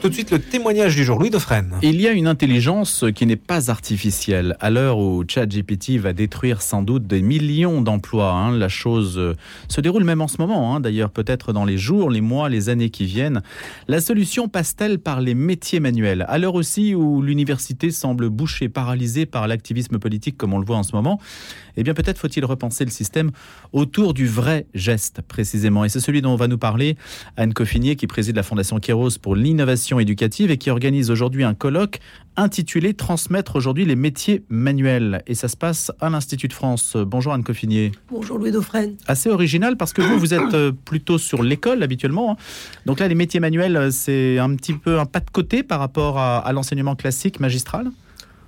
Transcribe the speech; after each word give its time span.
Tout 0.00 0.08
de 0.08 0.14
suite, 0.14 0.30
le 0.30 0.38
témoignage 0.38 0.96
du 0.96 1.04
jour, 1.04 1.18
Louis 1.18 1.28
Dauphren. 1.28 1.78
Il 1.82 2.00
y 2.00 2.08
a 2.08 2.12
une 2.12 2.26
intelligence 2.26 3.04
qui 3.14 3.26
n'est 3.26 3.36
pas 3.36 3.70
artificielle. 3.70 4.56
À 4.58 4.70
l'heure 4.70 4.96
où 4.96 5.24
ChatGPT 5.28 5.98
va 5.98 6.14
détruire 6.14 6.62
sans 6.62 6.80
doute 6.80 7.06
des 7.06 7.20
millions 7.20 7.82
d'emplois, 7.82 8.32
hein, 8.32 8.56
la 8.56 8.70
chose 8.70 9.18
euh, 9.18 9.36
se 9.68 9.82
déroule 9.82 10.04
même 10.04 10.22
en 10.22 10.28
ce 10.28 10.38
moment, 10.38 10.74
hein, 10.74 10.80
d'ailleurs 10.80 11.10
peut-être 11.10 11.52
dans 11.52 11.66
les 11.66 11.76
jours, 11.76 12.08
les 12.08 12.22
mois, 12.22 12.48
les 12.48 12.70
années 12.70 12.88
qui 12.88 13.04
viennent. 13.04 13.42
La 13.88 14.00
solution 14.00 14.48
passe-t-elle 14.48 15.00
par 15.00 15.20
les 15.20 15.34
métiers 15.34 15.80
manuels? 15.80 16.24
À 16.28 16.38
l'heure 16.38 16.54
aussi 16.54 16.94
où 16.94 17.20
l'université 17.20 17.90
semble 17.90 18.30
bouchée, 18.30 18.70
paralysée 18.70 19.26
par 19.26 19.48
l'activisme 19.48 19.98
politique 19.98 20.38
comme 20.38 20.54
on 20.54 20.58
le 20.58 20.64
voit 20.64 20.78
en 20.78 20.82
ce 20.82 20.96
moment, 20.96 21.20
eh 21.76 21.82
bien 21.82 21.92
peut-être 21.92 22.18
faut-il 22.18 22.46
repenser 22.46 22.86
le 22.86 22.90
système 22.90 23.32
autour 23.74 24.14
du 24.14 24.26
vrai 24.26 24.64
geste 24.72 25.20
précisément. 25.20 25.84
Et 25.84 25.90
c'est 25.90 26.00
celui 26.00 26.22
dont 26.22 26.32
on 26.32 26.36
va 26.36 26.48
nous 26.48 26.58
parler 26.58 26.96
Anne 27.36 27.52
Coffinier 27.52 27.96
qui 27.96 28.06
préside 28.06 28.36
la 28.36 28.42
Fondation 28.42 28.78
Kéros 28.78 29.18
pour 29.20 29.36
l'innovation 29.36 29.89
éducative 29.98 30.50
et 30.50 30.58
qui 30.58 30.70
organise 30.70 31.10
aujourd'hui 31.10 31.42
un 31.42 31.54
colloque 31.54 31.98
intitulé 32.36 32.94
Transmettre 32.94 33.56
aujourd'hui 33.56 33.84
les 33.84 33.96
métiers 33.96 34.44
manuels. 34.48 35.22
Et 35.26 35.34
ça 35.34 35.48
se 35.48 35.56
passe 35.56 35.90
à 36.00 36.10
l'Institut 36.10 36.48
de 36.48 36.52
France. 36.52 36.96
Bonjour 36.96 37.32
Anne 37.32 37.42
Coffinier. 37.42 37.92
Bonjour 38.10 38.38
Louis 38.38 38.52
Dauphren. 38.52 38.94
Assez 39.06 39.28
original 39.30 39.76
parce 39.76 39.92
que 39.92 40.02
vous, 40.02 40.18
vous 40.18 40.34
êtes 40.34 40.54
euh, 40.54 40.72
plutôt 40.84 41.18
sur 41.18 41.42
l'école 41.42 41.82
habituellement. 41.82 42.32
Hein. 42.32 42.36
Donc 42.86 43.00
là, 43.00 43.08
les 43.08 43.14
métiers 43.14 43.40
manuels, 43.40 43.92
c'est 43.92 44.38
un 44.38 44.54
petit 44.54 44.74
peu 44.74 45.00
un 45.00 45.06
pas 45.06 45.20
de 45.20 45.30
côté 45.30 45.62
par 45.62 45.80
rapport 45.80 46.18
à, 46.18 46.38
à 46.38 46.52
l'enseignement 46.52 46.94
classique 46.94 47.40
magistral? 47.40 47.90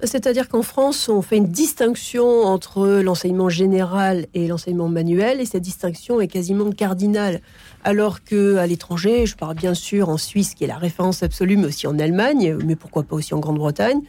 C'est-à-dire 0.04 0.48
qu'en 0.48 0.62
France, 0.62 1.08
on 1.08 1.22
fait 1.22 1.36
une 1.36 1.48
distinction 1.48 2.42
entre 2.44 3.00
l'enseignement 3.02 3.48
général 3.48 4.26
et 4.34 4.48
l'enseignement 4.48 4.88
manuel, 4.88 5.40
et 5.40 5.46
cette 5.46 5.62
distinction 5.62 6.20
est 6.20 6.28
quasiment 6.28 6.70
cardinale. 6.72 7.40
Alors 7.84 8.24
que 8.24 8.56
à 8.56 8.66
l'étranger, 8.66 9.26
je 9.26 9.36
parle 9.36 9.54
bien 9.54 9.74
sûr 9.74 10.08
en 10.08 10.16
Suisse, 10.16 10.54
qui 10.54 10.64
est 10.64 10.68
la 10.68 10.78
référence 10.78 11.22
absolue, 11.22 11.56
mais 11.56 11.66
aussi 11.66 11.86
en 11.86 11.98
Allemagne, 11.98 12.56
mais 12.64 12.76
pourquoi 12.76 13.04
pas 13.04 13.16
aussi 13.16 13.34
en 13.34 13.38
Grande-Bretagne, 13.38 14.00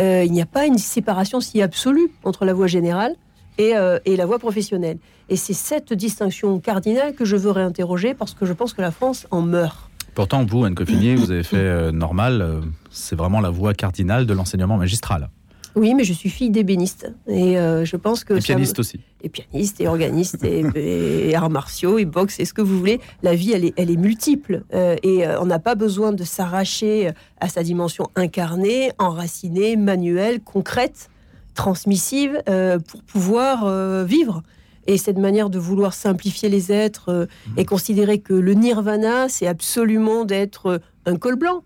euh, 0.00 0.24
il 0.24 0.32
n'y 0.32 0.42
a 0.42 0.46
pas 0.46 0.66
une 0.66 0.78
séparation 0.78 1.40
si 1.40 1.60
absolue 1.60 2.10
entre 2.24 2.44
la 2.44 2.54
voie 2.54 2.66
générale 2.66 3.14
et, 3.58 3.76
euh, 3.76 3.98
et 4.04 4.16
la 4.16 4.26
voie 4.26 4.38
professionnelle. 4.38 4.98
Et 5.28 5.36
c'est 5.36 5.54
cette 5.54 5.92
distinction 5.92 6.58
cardinale 6.60 7.14
que 7.14 7.24
je 7.24 7.36
veux 7.36 7.50
réinterroger 7.50 8.14
parce 8.14 8.34
que 8.34 8.46
je 8.46 8.52
pense 8.52 8.72
que 8.72 8.82
la 8.82 8.90
France 8.90 9.26
en 9.30 9.42
meurt. 9.42 9.91
Pourtant, 10.14 10.44
vous, 10.44 10.64
Anne 10.64 10.74
Coffinier, 10.74 11.14
vous 11.14 11.30
avez 11.30 11.42
fait 11.42 11.56
euh, 11.56 11.90
normal. 11.90 12.42
Euh, 12.42 12.60
c'est 12.90 13.16
vraiment 13.16 13.40
la 13.40 13.48
voie 13.48 13.72
cardinale 13.72 14.26
de 14.26 14.34
l'enseignement 14.34 14.76
magistral. 14.76 15.30
Oui, 15.74 15.94
mais 15.94 16.04
je 16.04 16.12
suis 16.12 16.28
fille 16.28 16.50
d'ébéniste. 16.50 17.10
Et 17.26 17.58
euh, 17.58 17.86
je 17.86 17.96
pense 17.96 18.24
que. 18.24 18.34
Et 18.34 18.40
pianiste 18.40 18.78
aussi. 18.78 19.00
Et 19.22 19.30
pianiste, 19.30 19.80
et 19.80 19.88
organiste, 19.88 20.44
et, 20.44 21.34
arts 21.34 21.48
martiaux, 21.48 21.98
et 21.98 22.04
boxe, 22.04 22.40
et 22.40 22.44
ce 22.44 22.52
que 22.52 22.60
vous 22.60 22.78
voulez. 22.78 23.00
La 23.22 23.34
vie, 23.34 23.52
elle 23.52 23.64
est, 23.64 23.72
elle 23.78 23.90
est 23.90 23.96
multiple. 23.96 24.64
et 24.72 25.26
on 25.40 25.46
n'a 25.46 25.58
pas 25.58 25.76
besoin 25.76 26.12
de 26.12 26.24
s'arracher 26.24 27.10
à 27.40 27.48
sa 27.48 27.62
dimension 27.62 28.08
incarnée, 28.14 28.92
enracinée, 28.98 29.76
manuelle, 29.76 30.40
concrète, 30.40 31.08
transmissive, 31.54 32.42
pour 32.86 33.02
pouvoir 33.04 34.04
vivre. 34.04 34.42
Et 34.86 34.98
cette 34.98 35.18
manière 35.18 35.50
de 35.50 35.58
vouloir 35.58 35.94
simplifier 35.94 36.48
les 36.48 36.72
êtres 36.72 37.08
euh, 37.08 37.26
mhm. 37.48 37.58
et 37.58 37.64
considérer 37.64 38.18
que 38.18 38.34
le 38.34 38.54
nirvana, 38.54 39.28
c'est 39.28 39.46
absolument 39.46 40.24
d'être 40.24 40.66
euh, 40.66 40.78
un 41.06 41.16
col 41.16 41.36
blanc, 41.36 41.64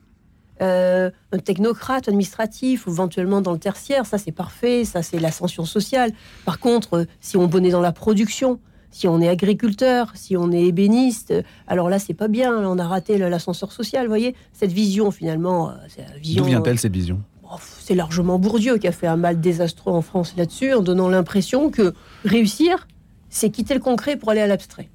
euh, 0.62 1.10
un 1.32 1.38
technocrate 1.38 2.08
administratif, 2.08 2.86
ou 2.86 2.90
éventuellement 2.90 3.40
dans 3.40 3.52
le 3.52 3.58
tertiaire, 3.58 4.06
ça 4.06 4.18
c'est 4.18 4.32
parfait, 4.32 4.84
ça 4.84 5.02
c'est 5.02 5.18
l'ascension 5.18 5.64
sociale. 5.64 6.12
Par 6.44 6.58
contre, 6.58 7.06
si 7.20 7.36
on 7.36 7.50
est 7.50 7.70
dans 7.70 7.80
la 7.80 7.92
production, 7.92 8.60
si 8.90 9.06
on 9.08 9.20
est 9.20 9.28
agriculteur, 9.28 10.12
si 10.14 10.36
on 10.36 10.50
est 10.52 10.62
ébéniste, 10.62 11.34
alors 11.66 11.90
là 11.90 11.98
c'est 11.98 12.14
pas 12.14 12.28
bien, 12.28 12.54
on 12.66 12.78
a 12.78 12.86
raté 12.86 13.18
l'ascenseur 13.18 13.72
social, 13.72 14.06
vous 14.06 14.10
voyez 14.10 14.34
Cette 14.54 14.72
vision 14.72 15.10
finalement... 15.10 15.74
D'où 16.36 16.44
vient-elle 16.44 16.78
cette 16.78 16.94
vision? 16.94 17.20
c'est 17.80 17.94
largement 17.94 18.38
Bourdieu 18.38 18.78
qui 18.78 18.88
a 18.88 18.92
fait 18.92 19.06
un 19.06 19.16
mal 19.16 19.40
désastreux 19.40 19.92
en 19.92 20.02
France 20.02 20.34
là-dessus, 20.36 20.72
en 20.74 20.82
donnant 20.82 21.08
l'impression 21.08 21.70
que 21.70 21.94
réussir, 22.24 22.86
c'est 23.30 23.50
quitter 23.50 23.74
le 23.74 23.80
concret 23.80 24.16
pour 24.16 24.30
aller 24.30 24.40
à 24.40 24.46
l'abstrait. 24.46 24.88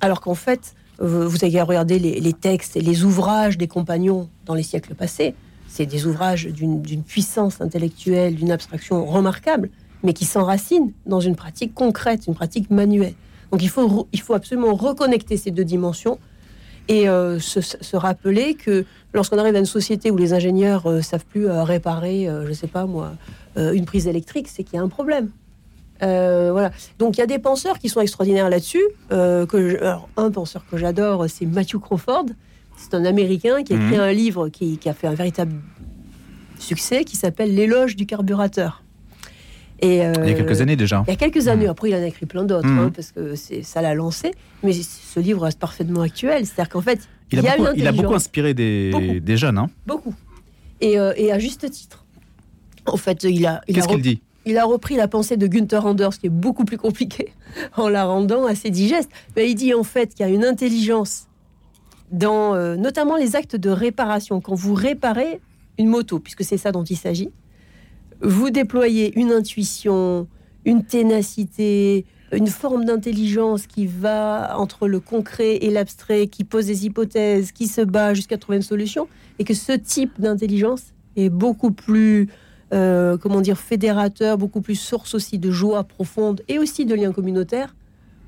Alors 0.00 0.20
qu'en 0.20 0.34
fait, 0.34 0.74
vous 0.98 1.44
avez 1.44 1.60
regardé 1.62 1.98
les, 1.98 2.32
textes 2.32 2.76
et 2.76 2.80
les 2.80 3.04
ouvrages 3.04 3.58
des 3.58 3.66
compagnons 3.66 4.28
dans 4.46 4.54
les 4.54 4.62
siècles 4.62 4.94
passés. 4.94 5.34
C'est 5.66 5.86
des 5.86 6.06
ouvrages 6.06 6.46
d'une 6.46 7.02
puissance 7.02 7.60
intellectuelle, 7.60 8.36
d'une 8.36 8.52
abstraction 8.52 9.04
remarquable, 9.04 9.70
mais 10.04 10.12
qui 10.12 10.24
s'enracinent 10.24 10.92
dans 11.06 11.20
une 11.20 11.34
pratique 11.34 11.74
concrète, 11.74 12.26
une 12.26 12.34
pratique 12.34 12.70
manuelle. 12.70 13.14
Donc 13.50 13.62
il 13.62 13.68
faut, 13.68 14.08
il 14.12 14.20
faut 14.20 14.34
absolument 14.34 14.74
reconnecter 14.74 15.36
ces 15.36 15.50
deux 15.50 15.64
dimensions 15.64 16.18
et 16.88 17.08
euh, 17.08 17.38
se, 17.38 17.96
rappeler 17.96 18.54
que 18.54 18.84
lorsqu'on 19.12 19.38
arrive 19.38 19.56
à 19.56 19.58
une 19.58 19.64
société 19.64 20.10
où 20.10 20.16
les 20.16 20.32
ingénieurs 20.32 20.86
ne 20.86 20.98
euh, 20.98 21.02
savent 21.02 21.24
plus 21.24 21.48
euh, 21.48 21.64
réparer, 21.64 22.26
je 22.26 22.48
ne 22.48 22.52
sais 22.52 22.66
pas 22.66 22.86
moi, 22.86 23.12
une 23.56 23.84
prise 23.84 24.08
électrique, 24.08 24.48
c'est 24.48 24.64
qu'il 24.64 24.74
y 24.74 24.78
a 24.78 24.82
un 24.82 24.88
problème. 24.88 25.30
Euh, 26.02 26.50
voilà. 26.52 26.72
Donc 26.98 27.16
il 27.16 27.20
y 27.20 27.22
a 27.22 27.26
des 27.26 27.38
penseurs 27.38 27.78
qui 27.78 27.88
sont 27.88 28.00
extraordinaires 28.00 28.50
là-dessus. 28.50 28.82
Euh, 29.12 29.46
un 30.16 30.30
penseur 30.30 30.64
que 30.70 30.76
j'adore, 30.76 31.26
c'est 31.28 31.46
Matthew 31.46 31.78
Crawford. 31.78 32.26
C'est 32.76 32.94
un 32.94 33.04
Américain 33.04 33.62
qui 33.62 33.72
a 33.72 33.76
écrit 33.76 33.96
mhm. 33.96 34.00
un 34.00 34.12
livre 34.12 34.48
qui, 34.48 34.78
a 34.86 34.94
fait 34.94 35.06
un 35.06 35.14
véritable 35.14 35.54
succès, 36.58 37.04
qui 37.04 37.16
s'appelle 37.16 37.54
L'éloge 37.54 37.94
du 37.94 38.06
carburateur. 38.06 38.82
Et, 39.80 40.04
euh, 40.04 40.12
il 40.18 40.30
y 40.30 40.32
a 40.32 40.34
quelques 40.34 40.60
années 40.60 40.76
déjà. 40.76 41.04
Il 41.06 41.10
y 41.10 41.14
a 41.14 41.16
quelques 41.16 41.48
années. 41.48 41.64
Mhm. 41.64 41.70
Après, 41.70 41.90
il 41.90 41.94
en 41.94 41.98
a 41.98 42.06
écrit 42.06 42.26
plein 42.26 42.44
d'autres, 42.44 42.66
hein, 42.66 42.86
mhm. 42.86 42.92
parce 42.92 43.12
que 43.12 43.34
ça 43.62 43.80
l'a 43.80 43.94
lancé. 43.94 44.32
Mais 44.62 44.72
ce 44.72 45.20
livre 45.20 45.42
reste 45.42 45.60
parfaitement 45.60 46.00
actuel. 46.00 46.46
C'est-à-dire 46.46 46.70
qu'en 46.70 46.80
fait, 46.80 47.00
il, 47.30 47.46
a, 47.46 47.56
beaucoup, 47.56 47.70
il 47.76 47.86
a 47.86 47.92
beaucoup 47.92 48.14
inspiré 48.14 48.54
des, 48.54 49.20
des 49.20 49.36
jeunes. 49.36 49.58
Hein. 49.58 49.70
Beaucoup. 49.86 50.14
Et, 50.80 50.94
et, 50.94 51.32
à 51.32 51.38
juste 51.38 51.70
titre. 51.70 52.04
En 52.86 52.96
fait, 52.96 53.22
il 53.24 53.46
a. 53.46 53.62
Qu'est-ce 53.66 53.88
qu'il 53.88 54.02
dit? 54.02 54.20
Il 54.46 54.58
a 54.58 54.64
repris 54.64 54.96
la 54.96 55.08
pensée 55.08 55.36
de 55.36 55.46
Gunther 55.46 55.86
Anders, 55.86 56.18
qui 56.18 56.26
est 56.26 56.30
beaucoup 56.30 56.64
plus 56.64 56.78
compliquée, 56.78 57.32
en 57.76 57.88
la 57.88 58.04
rendant 58.04 58.46
assez 58.46 58.70
digeste. 58.70 59.10
Mais 59.36 59.50
il 59.50 59.54
dit 59.54 59.74
en 59.74 59.84
fait 59.84 60.14
qu'il 60.14 60.26
y 60.26 60.28
a 60.28 60.32
une 60.32 60.44
intelligence 60.44 61.28
dans 62.10 62.54
euh, 62.54 62.76
notamment 62.76 63.16
les 63.16 63.36
actes 63.36 63.56
de 63.56 63.70
réparation. 63.70 64.40
Quand 64.40 64.54
vous 64.54 64.74
réparez 64.74 65.40
une 65.78 65.88
moto, 65.88 66.18
puisque 66.18 66.44
c'est 66.44 66.58
ça 66.58 66.72
dont 66.72 66.84
il 66.84 66.96
s'agit, 66.96 67.30
vous 68.20 68.50
déployez 68.50 69.18
une 69.18 69.32
intuition, 69.32 70.28
une 70.64 70.84
ténacité, 70.84 72.06
une 72.32 72.46
forme 72.46 72.84
d'intelligence 72.84 73.66
qui 73.66 73.86
va 73.86 74.54
entre 74.58 74.88
le 74.88 75.00
concret 75.00 75.56
et 75.56 75.70
l'abstrait, 75.70 76.26
qui 76.26 76.44
pose 76.44 76.66
des 76.66 76.86
hypothèses, 76.86 77.52
qui 77.52 77.66
se 77.66 77.80
bat 77.80 78.14
jusqu'à 78.14 78.38
trouver 78.38 78.56
une 78.56 78.62
solution, 78.62 79.08
et 79.38 79.44
que 79.44 79.54
ce 79.54 79.72
type 79.72 80.20
d'intelligence 80.20 80.82
est 81.16 81.28
beaucoup 81.28 81.70
plus 81.70 82.28
euh, 82.72 83.16
comment 83.16 83.40
dire, 83.40 83.58
fédérateur, 83.58 84.38
beaucoup 84.38 84.60
plus 84.60 84.74
source 84.74 85.14
aussi 85.14 85.38
de 85.38 85.50
joie 85.50 85.84
profonde 85.84 86.42
et 86.48 86.58
aussi 86.58 86.86
de 86.86 86.94
liens 86.94 87.12
communautaires 87.12 87.74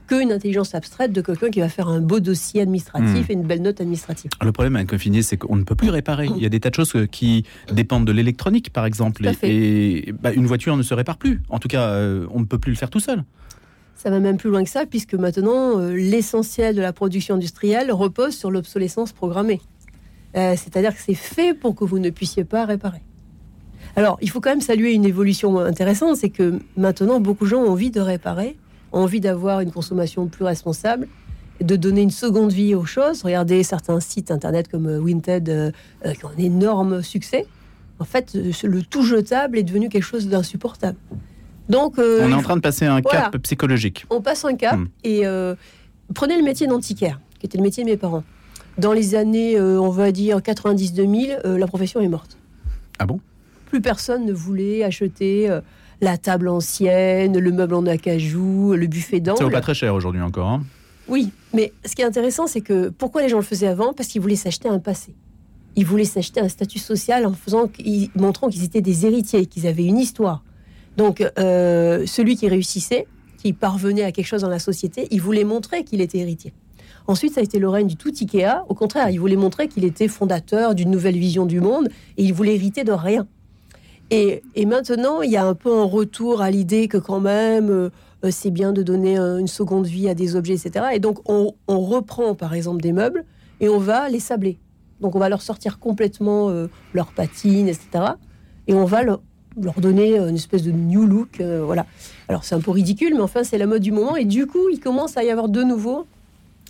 qu'une 0.06 0.32
intelligence 0.32 0.74
abstraite 0.74 1.12
de 1.12 1.20
quelqu'un 1.20 1.50
qui 1.50 1.60
va 1.60 1.68
faire 1.68 1.88
un 1.88 2.00
beau 2.00 2.20
dossier 2.20 2.60
administratif 2.60 3.28
hmm. 3.28 3.30
et 3.30 3.32
une 3.32 3.42
belle 3.42 3.62
note 3.62 3.80
administrative. 3.80 4.30
Le 4.40 4.52
problème 4.52 4.76
avec 4.76 4.88
Confiné, 4.88 5.22
c'est 5.22 5.36
qu'on 5.36 5.56
ne 5.56 5.64
peut 5.64 5.74
plus 5.74 5.90
réparer. 5.90 6.26
Il 6.26 6.42
y 6.42 6.46
a 6.46 6.48
des 6.48 6.60
tas 6.60 6.70
de 6.70 6.74
choses 6.74 6.94
qui 7.10 7.44
dépendent 7.72 8.06
de 8.06 8.12
l'électronique, 8.12 8.72
par 8.72 8.86
exemple. 8.86 9.26
Et, 9.42 10.12
bah, 10.22 10.32
une 10.32 10.46
voiture 10.46 10.76
ne 10.76 10.82
se 10.82 10.94
répare 10.94 11.16
plus. 11.16 11.42
En 11.48 11.58
tout 11.58 11.68
cas, 11.68 11.88
euh, 11.88 12.26
on 12.30 12.40
ne 12.40 12.44
peut 12.44 12.58
plus 12.58 12.70
le 12.70 12.78
faire 12.78 12.90
tout 12.90 13.00
seul. 13.00 13.24
Ça 13.96 14.10
va 14.10 14.20
même 14.20 14.36
plus 14.36 14.50
loin 14.50 14.62
que 14.62 14.70
ça, 14.70 14.86
puisque 14.86 15.14
maintenant, 15.14 15.80
euh, 15.80 15.94
l'essentiel 15.94 16.76
de 16.76 16.82
la 16.82 16.92
production 16.92 17.34
industrielle 17.34 17.90
repose 17.90 18.36
sur 18.36 18.50
l'obsolescence 18.50 19.12
programmée. 19.12 19.60
C'est-à-dire 20.34 20.94
que 20.94 21.00
c'est 21.00 21.14
fait 21.14 21.54
pour 21.54 21.74
que 21.74 21.82
vous 21.82 21.98
ne 21.98 22.10
puissiez 22.10 22.44
pas 22.44 22.66
réparer. 22.66 23.00
Alors, 23.96 24.18
il 24.20 24.28
faut 24.28 24.40
quand 24.40 24.50
même 24.50 24.60
saluer 24.60 24.92
une 24.92 25.06
évolution 25.06 25.58
intéressante, 25.58 26.16
c'est 26.18 26.28
que 26.28 26.58
maintenant, 26.76 27.18
beaucoup 27.18 27.44
de 27.44 27.50
gens 27.50 27.62
ont 27.62 27.70
envie 27.70 27.90
de 27.90 28.00
réparer, 28.00 28.58
ont 28.92 29.00
envie 29.00 29.20
d'avoir 29.20 29.60
une 29.60 29.72
consommation 29.72 30.26
plus 30.26 30.44
responsable, 30.44 31.08
de 31.62 31.76
donner 31.76 32.02
une 32.02 32.10
seconde 32.10 32.52
vie 32.52 32.74
aux 32.74 32.84
choses. 32.84 33.22
Regardez 33.22 33.62
certains 33.62 33.98
sites 34.00 34.30
internet 34.30 34.68
comme 34.68 34.86
euh, 34.86 34.98
Winted 34.98 35.48
euh, 35.48 35.70
euh, 36.04 36.12
qui 36.12 36.26
ont 36.26 36.28
un 36.28 36.38
énorme 36.38 37.02
succès. 37.02 37.46
En 37.98 38.04
fait, 38.04 38.34
le 38.34 38.82
tout 38.82 39.02
jetable 39.02 39.56
est 39.56 39.62
devenu 39.62 39.88
quelque 39.88 40.02
chose 40.02 40.28
d'insupportable. 40.28 40.98
Donc, 41.70 41.94
on 41.98 42.30
est 42.30 42.34
en 42.34 42.42
train 42.42 42.56
de 42.56 42.60
passer 42.60 42.84
un 42.84 43.00
cap 43.00 43.34
psychologique. 43.38 44.04
On 44.10 44.20
passe 44.20 44.44
un 44.44 44.54
cap 44.54 44.76
hmm. 44.76 44.86
et 45.02 45.22
prenez 46.14 46.36
le 46.36 46.44
métier 46.44 46.66
d'antiquaire, 46.66 47.18
qui 47.40 47.46
était 47.46 47.56
le 47.56 47.64
métier 47.64 47.84
de 47.84 47.88
mes 47.88 47.96
parents. 47.96 48.22
Dans 48.76 48.92
les 48.92 49.14
années, 49.14 49.58
on 49.58 49.88
va 49.88 50.12
dire 50.12 50.40
90-2000, 50.40 51.56
la 51.56 51.66
profession 51.66 52.02
est 52.02 52.08
morte. 52.08 52.36
Ah 52.98 53.06
bon? 53.06 53.18
Plus 53.66 53.82
personne 53.82 54.24
ne 54.24 54.32
voulait 54.32 54.82
acheter 54.82 55.50
euh, 55.50 55.60
la 56.00 56.16
table 56.16 56.48
ancienne, 56.48 57.38
le 57.38 57.52
meuble 57.52 57.74
en 57.74 57.84
acajou, 57.86 58.74
le 58.74 58.86
buffet 58.86 59.20
d'angle. 59.20 59.38
Ça 59.38 59.44
vaut 59.44 59.50
pas 59.50 59.60
très 59.60 59.74
cher 59.74 59.94
aujourd'hui 59.94 60.22
encore. 60.22 60.48
Hein. 60.48 60.62
oui, 61.08 61.30
mais 61.52 61.72
ce 61.84 61.94
qui 61.94 62.02
est 62.02 62.06
intéressant, 62.06 62.46
c'est 62.46 62.60
que 62.62 62.88
pourquoi 62.88 63.22
les 63.22 63.28
gens 63.28 63.38
le 63.38 63.42
faisaient 63.42 63.66
avant? 63.66 63.92
Parce 63.92 64.08
qu'ils 64.08 64.22
voulaient 64.22 64.36
s'acheter 64.36 64.68
un 64.68 64.78
passé. 64.78 65.14
Ils 65.74 65.84
voulaient 65.84 66.04
s'acheter 66.04 66.40
un 66.40 66.48
statut 66.48 66.78
social 66.78 67.26
en 67.26 67.34
faisant, 67.34 67.70
montrant 68.14 68.48
qu'ils 68.48 68.64
étaient 68.64 68.80
des 68.80 69.04
héritiers, 69.04 69.44
qu'ils 69.44 69.66
avaient 69.66 69.84
une 69.84 69.98
histoire. 69.98 70.42
Donc, 70.96 71.22
euh, 71.38 72.04
celui 72.06 72.36
qui 72.36 72.48
réussissait, 72.48 73.06
qui 73.36 73.52
parvenait 73.52 74.04
à 74.04 74.12
quelque 74.12 74.26
chose 74.26 74.40
dans 74.40 74.48
la 74.48 74.58
société, 74.58 75.06
il 75.10 75.20
voulait 75.20 75.44
montrer 75.44 75.84
qu'il 75.84 76.00
était 76.00 76.18
héritier. 76.18 76.54
Ensuite, 77.06 77.34
ça 77.34 77.40
a 77.40 77.44
été 77.44 77.58
le 77.58 77.68
règne 77.68 77.86
du 77.86 77.96
tout 77.96 78.08
Ikea. 78.08 78.64
Au 78.68 78.74
contraire, 78.74 79.10
il 79.10 79.20
voulait 79.20 79.36
montrer 79.36 79.68
qu'il 79.68 79.84
était 79.84 80.08
fondateur 80.08 80.74
d'une 80.74 80.90
nouvelle 80.90 81.16
vision 81.16 81.46
du 81.46 81.60
monde 81.60 81.88
et 82.16 82.24
il 82.24 82.32
voulait 82.32 82.54
hériter 82.54 82.82
de 82.82 82.92
rien. 82.92 83.28
Et, 84.10 84.42
maintenant, 84.66 85.22
il 85.22 85.30
y 85.30 85.36
a 85.36 85.44
un 85.44 85.54
peu 85.54 85.72
un 85.72 85.84
retour 85.84 86.40
à 86.40 86.50
l'idée 86.50 86.86
que 86.86 86.96
quand 86.96 87.20
même, 87.20 87.70
euh, 87.70 87.90
c'est 88.30 88.50
bien 88.50 88.72
de 88.72 88.82
donner 88.82 89.18
une 89.18 89.48
seconde 89.48 89.86
vie 89.86 90.08
à 90.08 90.14
des 90.14 90.36
objets, 90.36 90.54
etc. 90.54 90.86
Et 90.94 91.00
donc, 91.00 91.18
on, 91.28 91.54
reprend 91.68 92.34
par 92.34 92.54
exemple 92.54 92.82
des 92.82 92.92
meubles 92.92 93.24
et 93.60 93.68
on 93.68 93.78
va 93.78 94.08
les 94.08 94.20
sabler. 94.20 94.58
Donc, 95.00 95.16
on 95.16 95.18
va 95.18 95.28
leur 95.28 95.42
sortir 95.42 95.78
complètement 95.78 96.50
euh, 96.50 96.68
leurs 96.94 97.12
patines, 97.12 97.68
etc. 97.68 97.88
Et 98.68 98.74
on 98.74 98.84
va 98.84 99.02
leur, 99.02 99.20
donner 99.78 100.18
une 100.18 100.36
espèce 100.36 100.62
de 100.62 100.70
new 100.70 101.06
look. 101.06 101.40
Euh, 101.40 101.62
voilà. 101.64 101.86
Alors, 102.28 102.44
c'est 102.44 102.54
un 102.54 102.60
peu 102.60 102.70
ridicule, 102.70 103.14
mais 103.14 103.22
enfin, 103.22 103.42
c'est 103.42 103.58
la 103.58 103.66
mode 103.66 103.82
du 103.82 103.92
moment. 103.92 104.16
Et 104.16 104.24
du 104.24 104.46
coup, 104.46 104.68
il 104.70 104.78
commence 104.78 105.16
à 105.16 105.24
y 105.24 105.30
avoir 105.30 105.48
de 105.48 105.62
nouveau 105.62 106.06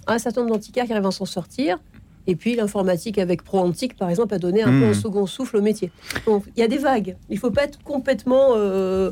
un 0.07 0.19
certain 0.19 0.43
nombre 0.43 0.55
d'antiquaires 0.55 0.87
qui 0.87 0.93
arrivent 0.93 1.07
à 1.07 1.11
s'en 1.11 1.27
sortir. 1.27 1.79
Et 2.27 2.37
puis 2.37 2.57
l'informatique 2.57 3.19
avec 3.19 3.43
ProAntique, 3.43 3.97
par 3.97 4.11
exemple, 4.11 4.35
a 4.35 4.39
donné 4.39 4.63
un 4.63 4.67
peu 4.67 4.85
un 4.87 4.91
hmm. 4.91 4.95
second 4.95 5.27
souffle 5.27 5.57
au 5.57 5.63
métier. 5.63 5.91
Donc 6.27 6.45
il 6.57 6.61
y 6.61 6.63
a 6.63 6.69
des 6.69 6.79
vagues. 6.79 7.17
Il 7.29 7.35
ne 7.35 7.41
faut 7.41 7.51
pas 7.51 7.65
être 7.65 7.83
complètement... 7.83 8.55
Euh, 8.57 9.11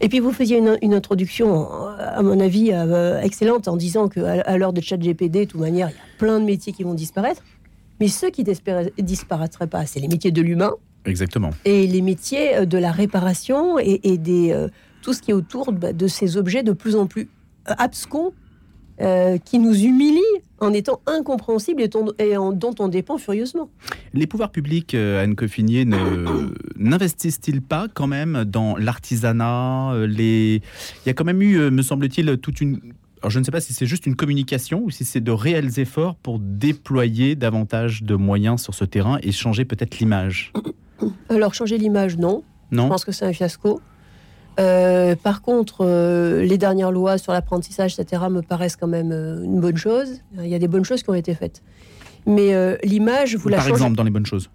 et 0.00 0.08
puis 0.08 0.18
vous 0.18 0.32
faisiez 0.32 0.58
une, 0.58 0.94
introduction, 0.94 1.68
à 1.98 2.22
mon 2.22 2.40
avis, 2.40 2.70
euh, 2.72 3.20
excellente 3.20 3.68
en 3.68 3.76
disant 3.76 4.08
qu'à 4.08 4.40
à, 4.40 4.58
l'heure 4.58 4.72
de 4.72 4.80
ChatGPD, 4.80 5.46
de 5.46 5.50
toute 5.50 5.60
manière, 5.60 5.90
il 5.90 5.92
y 5.92 5.94
a 5.94 6.18
plein 6.18 6.40
de 6.40 6.44
métiers 6.44 6.72
qui 6.72 6.82
vont 6.82 6.94
disparaître. 6.94 7.42
Mais 8.00 8.08
ceux 8.08 8.30
qui 8.30 8.44
disparaîtraient 8.98 9.68
pas, 9.68 9.86
c'est 9.86 10.00
les 10.00 10.08
métiers 10.08 10.32
de 10.32 10.42
l'humain. 10.42 10.72
Exactement. 11.04 11.50
Et 11.64 11.86
les 11.86 12.02
métiers 12.02 12.56
euh, 12.56 12.64
de 12.64 12.78
la 12.78 12.90
réparation 12.90 13.78
et, 13.78 14.18
des, 14.18 14.66
tout 15.02 15.12
ce 15.12 15.22
qui 15.22 15.30
est 15.30 15.34
autour 15.34 15.70
bah, 15.70 15.92
de 15.92 16.08
ces 16.08 16.36
objets 16.36 16.64
de 16.64 16.72
plus 16.72 16.96
en 16.96 17.06
plus 17.06 17.28
abscons 17.66 18.32
euh, 19.00 19.38
qui 19.38 19.58
nous 19.58 19.74
humilie 19.74 20.20
en 20.60 20.72
étant 20.72 21.00
incompréhensible 21.06 21.82
et, 21.82 21.88
dont 21.88 22.74
on 22.78 22.88
dépend 22.88 23.18
furieusement. 23.18 23.70
Les 24.12 24.26
pouvoirs 24.26 24.52
publics, 24.52 24.94
euh, 24.94 25.22
Anne 25.22 25.34
Coffinier, 25.34 25.84
n'investissent-ils 26.76 27.62
pas 27.62 27.88
quand 27.92 28.06
même 28.06 28.44
dans 28.44 28.76
l'artisanat 28.76 29.92
euh, 29.94 30.06
les... 30.06 30.62
Il 31.04 31.08
y 31.08 31.10
a 31.10 31.14
quand 31.14 31.24
même 31.24 31.42
eu, 31.42 31.70
me 31.70 31.82
semble-t-il, 31.82 32.36
toute 32.38 32.60
une... 32.60 32.80
Alors 33.22 33.30
je 33.30 33.38
ne 33.38 33.44
sais 33.44 33.50
pas 33.50 33.60
si 33.60 33.72
c'est 33.72 33.86
juste 33.86 34.06
une 34.06 34.16
communication 34.16 34.82
ou 34.84 34.90
si 34.90 35.04
c'est 35.04 35.20
de 35.20 35.30
réels 35.30 35.78
efforts 35.78 36.16
pour 36.16 36.38
déployer 36.38 37.34
davantage 37.34 38.02
de 38.02 38.14
moyens 38.14 38.60
sur 38.60 38.74
ce 38.74 38.84
terrain 38.84 39.18
et 39.22 39.32
changer 39.32 39.64
peut-être 39.64 40.00
l'image. 40.00 40.52
Alors 41.28 41.54
changer 41.54 41.78
l'image, 41.78 42.18
non. 42.18 42.42
Non. 42.72 42.84
Je 42.84 42.88
pense 42.88 43.04
que 43.04 43.12
c'est 43.12 43.24
un 43.24 43.32
fiasco. 43.32 43.80
Euh, 44.60 45.16
par 45.16 45.42
contre, 45.42 45.78
euh, 45.80 46.42
les 46.42 46.58
dernières 46.58 46.92
lois 46.92 47.18
sur 47.18 47.32
l'apprentissage, 47.32 47.98
etc., 47.98 48.24
me 48.30 48.42
paraissent 48.42 48.76
quand 48.76 48.86
même 48.88 49.10
euh, 49.12 49.42
une 49.42 49.60
bonne 49.60 49.76
chose. 49.76 50.20
Il 50.38 50.48
y 50.48 50.54
a 50.54 50.58
des 50.58 50.68
bonnes 50.68 50.84
choses 50.84 51.02
qui 51.02 51.10
ont 51.10 51.14
été 51.14 51.34
faites. 51.34 51.62
Mais 52.26 52.78
l'image, 52.84 53.34
vous 53.34 53.48
la 53.48 53.56
Par 53.56 53.66
exemple, 53.66 53.96
dans 53.96 54.04
les 54.04 54.10
bonnes 54.10 54.26
choses 54.26 54.48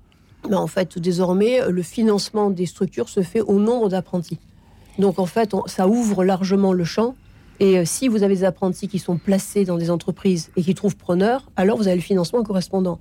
ben, 0.49 0.57
En 0.57 0.67
fait, 0.67 0.97
désormais, 0.97 1.59
le 1.69 1.81
financement 1.81 2.49
des 2.49 2.65
structures 2.65 3.09
se 3.09 3.21
fait 3.21 3.41
au 3.41 3.59
nombre 3.59 3.89
d'apprentis. 3.89 4.39
Donc, 4.99 5.19
en 5.19 5.25
fait, 5.25 5.53
ça 5.65 5.85
ouvre 5.87 6.23
largement 6.23 6.71
le 6.71 6.85
champ. 6.85 7.15
Et 7.59 7.83
si 7.85 8.07
vous 8.07 8.23
avez 8.23 8.35
des 8.35 8.43
apprentis 8.45 8.87
qui 8.87 8.99
sont 8.99 9.17
placés 9.17 9.65
dans 9.65 9.77
des 9.77 9.91
entreprises 9.91 10.49
et 10.55 10.63
qui 10.63 10.75
trouvent 10.75 10.95
preneurs, 10.95 11.51
alors 11.57 11.77
vous 11.77 11.87
avez 11.87 11.97
le 11.97 12.01
financement 12.01 12.41
correspondant. 12.41 12.99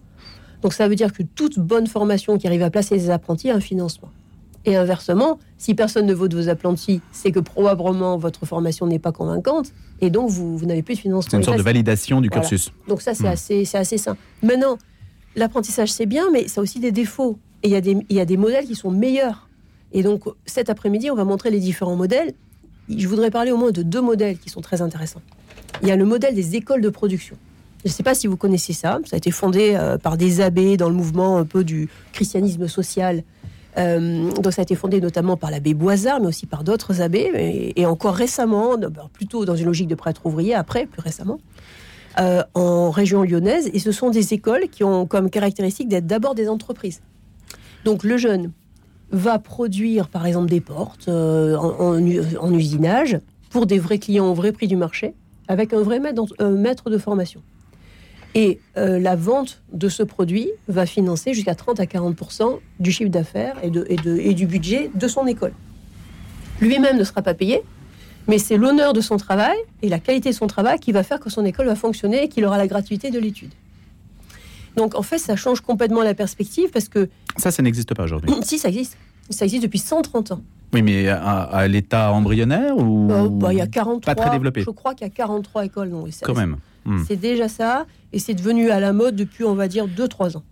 Donc, 0.62 0.72
ça 0.72 0.88
veut 0.88 0.96
dire 0.96 1.12
que 1.12 1.22
toute 1.22 1.60
bonne 1.60 1.86
formation 1.86 2.36
qui 2.36 2.48
arrive 2.48 2.62
à 2.64 2.70
placer 2.70 2.96
des 2.96 3.10
apprentis 3.10 3.50
a 3.50 3.54
un 3.54 3.60
financement. 3.60 4.08
Et 4.66 4.74
inversement, 4.74 5.38
si 5.58 5.74
personne 5.74 6.06
ne 6.06 6.12
vote 6.12 6.34
vos 6.34 6.48
apprentis, 6.48 7.00
c'est 7.12 7.30
que 7.30 7.38
probablement 7.38 8.18
votre 8.18 8.44
formation 8.46 8.86
n'est 8.86 8.98
pas 8.98 9.12
convaincante 9.12 9.72
et 10.00 10.10
donc 10.10 10.28
vous, 10.28 10.58
n'avez 10.66 10.82
plus 10.82 10.96
de 10.96 11.00
financement. 11.00 11.30
C'est 11.30 11.36
une 11.36 11.44
sorte 11.44 11.58
de 11.58 11.62
validation 11.62 12.20
du 12.20 12.28
cursus. 12.28 12.72
Donc 12.88 13.00
ça, 13.00 13.14
c'est 13.14 13.24
hmm. 13.24 13.26
assez, 13.26 13.76
assez 13.76 13.96
sain. 13.96 14.16
Maintenant, 14.42 14.76
l'apprentissage, 15.36 15.92
c'est 15.92 16.06
bien, 16.06 16.24
mais 16.32 16.48
ça 16.48 16.60
a 16.60 16.62
aussi 16.62 16.80
des 16.80 16.90
défauts. 16.90 17.38
Et 17.62 17.68
il 17.68 17.72
y, 17.72 17.76
a 17.76 17.80
des, 17.80 17.96
il 18.08 18.16
y 18.16 18.20
a 18.20 18.24
des 18.24 18.36
modèles 18.36 18.66
qui 18.66 18.74
sont 18.74 18.90
meilleurs. 18.90 19.48
Et 19.92 20.02
donc 20.02 20.24
cet 20.44 20.68
après-midi, 20.68 21.10
on 21.10 21.14
va 21.14 21.24
montrer 21.24 21.50
les 21.50 21.60
différents 21.60 21.96
modèles. 21.96 22.34
Je 22.88 23.06
voudrais 23.06 23.30
parler 23.30 23.52
au 23.52 23.56
moins 23.56 23.70
de 23.70 23.82
deux 23.82 24.02
modèles 24.02 24.38
qui 24.38 24.50
sont 24.50 24.60
très 24.60 24.82
intéressants. 24.82 25.22
Il 25.82 25.88
y 25.88 25.92
a 25.92 25.96
le 25.96 26.04
modèle 26.04 26.34
des 26.34 26.56
écoles 26.56 26.80
de 26.80 26.88
production. 26.88 27.36
Je 27.84 27.90
ne 27.90 27.94
sais 27.94 28.02
pas 28.02 28.14
si 28.14 28.26
vous 28.26 28.36
connaissez 28.36 28.72
ça. 28.72 28.98
Ça 29.04 29.14
a 29.14 29.18
été 29.18 29.30
fondé 29.30 29.74
euh, 29.74 29.96
par 29.96 30.16
des 30.16 30.40
abbés 30.40 30.76
dans 30.76 30.88
le 30.88 30.94
mouvement 30.94 31.38
un 31.38 31.44
peu 31.44 31.62
du 31.62 31.88
christianisme 32.12 32.66
social 32.66 33.22
euh, 33.78 34.32
donc 34.32 34.52
ça 34.52 34.62
a 34.62 34.64
été 34.64 34.74
fondé 34.74 35.00
notamment 35.00 35.36
par 35.36 35.50
l'abbé 35.50 35.74
Boisard, 35.74 36.20
mais 36.20 36.28
aussi 36.28 36.46
par 36.46 36.64
d'autres 36.64 37.00
abbés, 37.00 37.72
et, 37.76 37.86
encore 37.86 38.14
récemment, 38.14 38.76
bah, 38.78 39.08
plutôt 39.12 39.44
dans 39.44 39.56
une 39.56 39.66
logique 39.66 39.88
de 39.88 39.94
prêtre 39.94 40.24
ouvrier, 40.24 40.54
après, 40.54 40.86
plus 40.86 41.00
récemment, 41.00 41.38
euh, 42.18 42.42
en 42.54 42.90
région 42.90 43.22
lyonnaise. 43.22 43.70
Et 43.72 43.78
ce 43.78 43.92
sont 43.92 44.10
des 44.10 44.32
écoles 44.32 44.68
qui 44.70 44.84
ont 44.84 45.06
comme 45.06 45.28
caractéristique 45.30 45.88
d'être 45.88 46.06
d'abord 46.06 46.34
des 46.34 46.48
entreprises. 46.48 47.02
Donc 47.84 48.02
le 48.02 48.16
jeune 48.16 48.52
va 49.10 49.38
produire, 49.38 50.08
par 50.08 50.26
exemple, 50.26 50.48
des 50.48 50.60
portes 50.60 51.08
euh, 51.08 51.56
en, 51.56 52.52
usinage 52.54 53.20
pour 53.50 53.66
des 53.66 53.78
vrais 53.78 53.98
clients 53.98 54.26
au 54.26 54.34
vrai 54.34 54.52
prix 54.52 54.66
du 54.66 54.76
marché, 54.76 55.14
avec 55.48 55.72
un 55.72 55.82
vrai 55.82 56.00
maître 56.00 56.90
de 56.90 56.98
formation. 56.98 57.42
Et 58.34 58.60
euh, 58.76 58.98
la 58.98 59.16
vente 59.16 59.62
de 59.72 59.88
ce 59.88 60.02
produit 60.02 60.50
va 60.68 60.84
financer 60.84 61.32
jusqu'à 61.32 61.54
30 61.54 61.80
à 61.80 61.84
40% 61.84 62.58
du 62.80 62.92
chiffre 62.92 63.10
d'affaires 63.10 63.56
et, 63.62 63.70
de, 63.70 63.86
et, 63.88 63.96
de, 63.96 64.16
et 64.16 64.34
du 64.34 64.46
budget 64.46 64.90
de 64.94 65.08
son 65.08 65.26
école. 65.26 65.52
Lui-même 66.60 66.98
ne 66.98 67.04
sera 67.04 67.22
pas 67.22 67.34
payé, 67.34 67.62
mais 68.28 68.38
c'est 68.38 68.56
l'honneur 68.56 68.92
de 68.92 69.00
son 69.00 69.16
travail 69.16 69.56
et 69.82 69.88
la 69.88 69.98
qualité 69.98 70.30
de 70.30 70.34
son 70.34 70.46
travail 70.46 70.78
qui 70.78 70.92
va 70.92 71.02
faire 71.02 71.20
que 71.20 71.30
son 71.30 71.44
école 71.44 71.66
va 71.66 71.76
fonctionner 71.76 72.24
et 72.24 72.28
qu'il 72.28 72.44
aura 72.44 72.58
la 72.58 72.66
gratuité 72.66 73.10
de 73.10 73.18
l'étude. 73.18 73.52
Donc 74.76 74.94
en 74.94 75.02
fait, 75.02 75.18
ça 75.18 75.36
change 75.36 75.60
complètement 75.60 76.02
la 76.02 76.14
perspective 76.14 76.70
parce 76.70 76.88
que... 76.88 77.08
Ça, 77.36 77.50
ça 77.50 77.62
n'existe 77.62 77.94
pas 77.94 78.04
aujourd'hui. 78.04 78.30
si, 78.42 78.58
ça 78.58 78.68
existe. 78.68 78.96
Ça 79.30 79.44
existe 79.44 79.62
depuis 79.62 79.78
130 79.78 80.32
ans. 80.32 80.40
Oui, 80.72 80.82
mais 80.82 81.08
à, 81.08 81.66
l'état 81.68 82.12
embryonnaire 82.12 82.76
ou 82.76 83.10
euh, 83.10 83.28
bah, 83.28 83.52
il 83.52 83.58
y 83.58 83.62
a 83.62 83.66
43, 83.66 84.14
pas 84.14 84.20
très 84.20 84.30
développé. 84.30 84.60
Je 84.60 84.70
crois 84.70 84.94
qu'il 84.94 85.06
y 85.06 85.10
a 85.10 85.12
43 85.12 85.64
écoles. 85.64 85.88
Non, 85.88 86.04
Quand 86.22 86.34
même. 86.34 86.56
Hmm. 86.86 87.02
C'est 87.06 87.16
déjà 87.16 87.48
ça, 87.48 87.86
et 88.12 88.20
c'est 88.20 88.34
devenu 88.34 88.70
à 88.70 88.78
la 88.78 88.92
mode 88.92 89.16
depuis, 89.16 89.44
on 89.44 89.54
va 89.54 89.66
dire, 89.66 89.88
2-3 89.88 90.36
ans. 90.36 90.44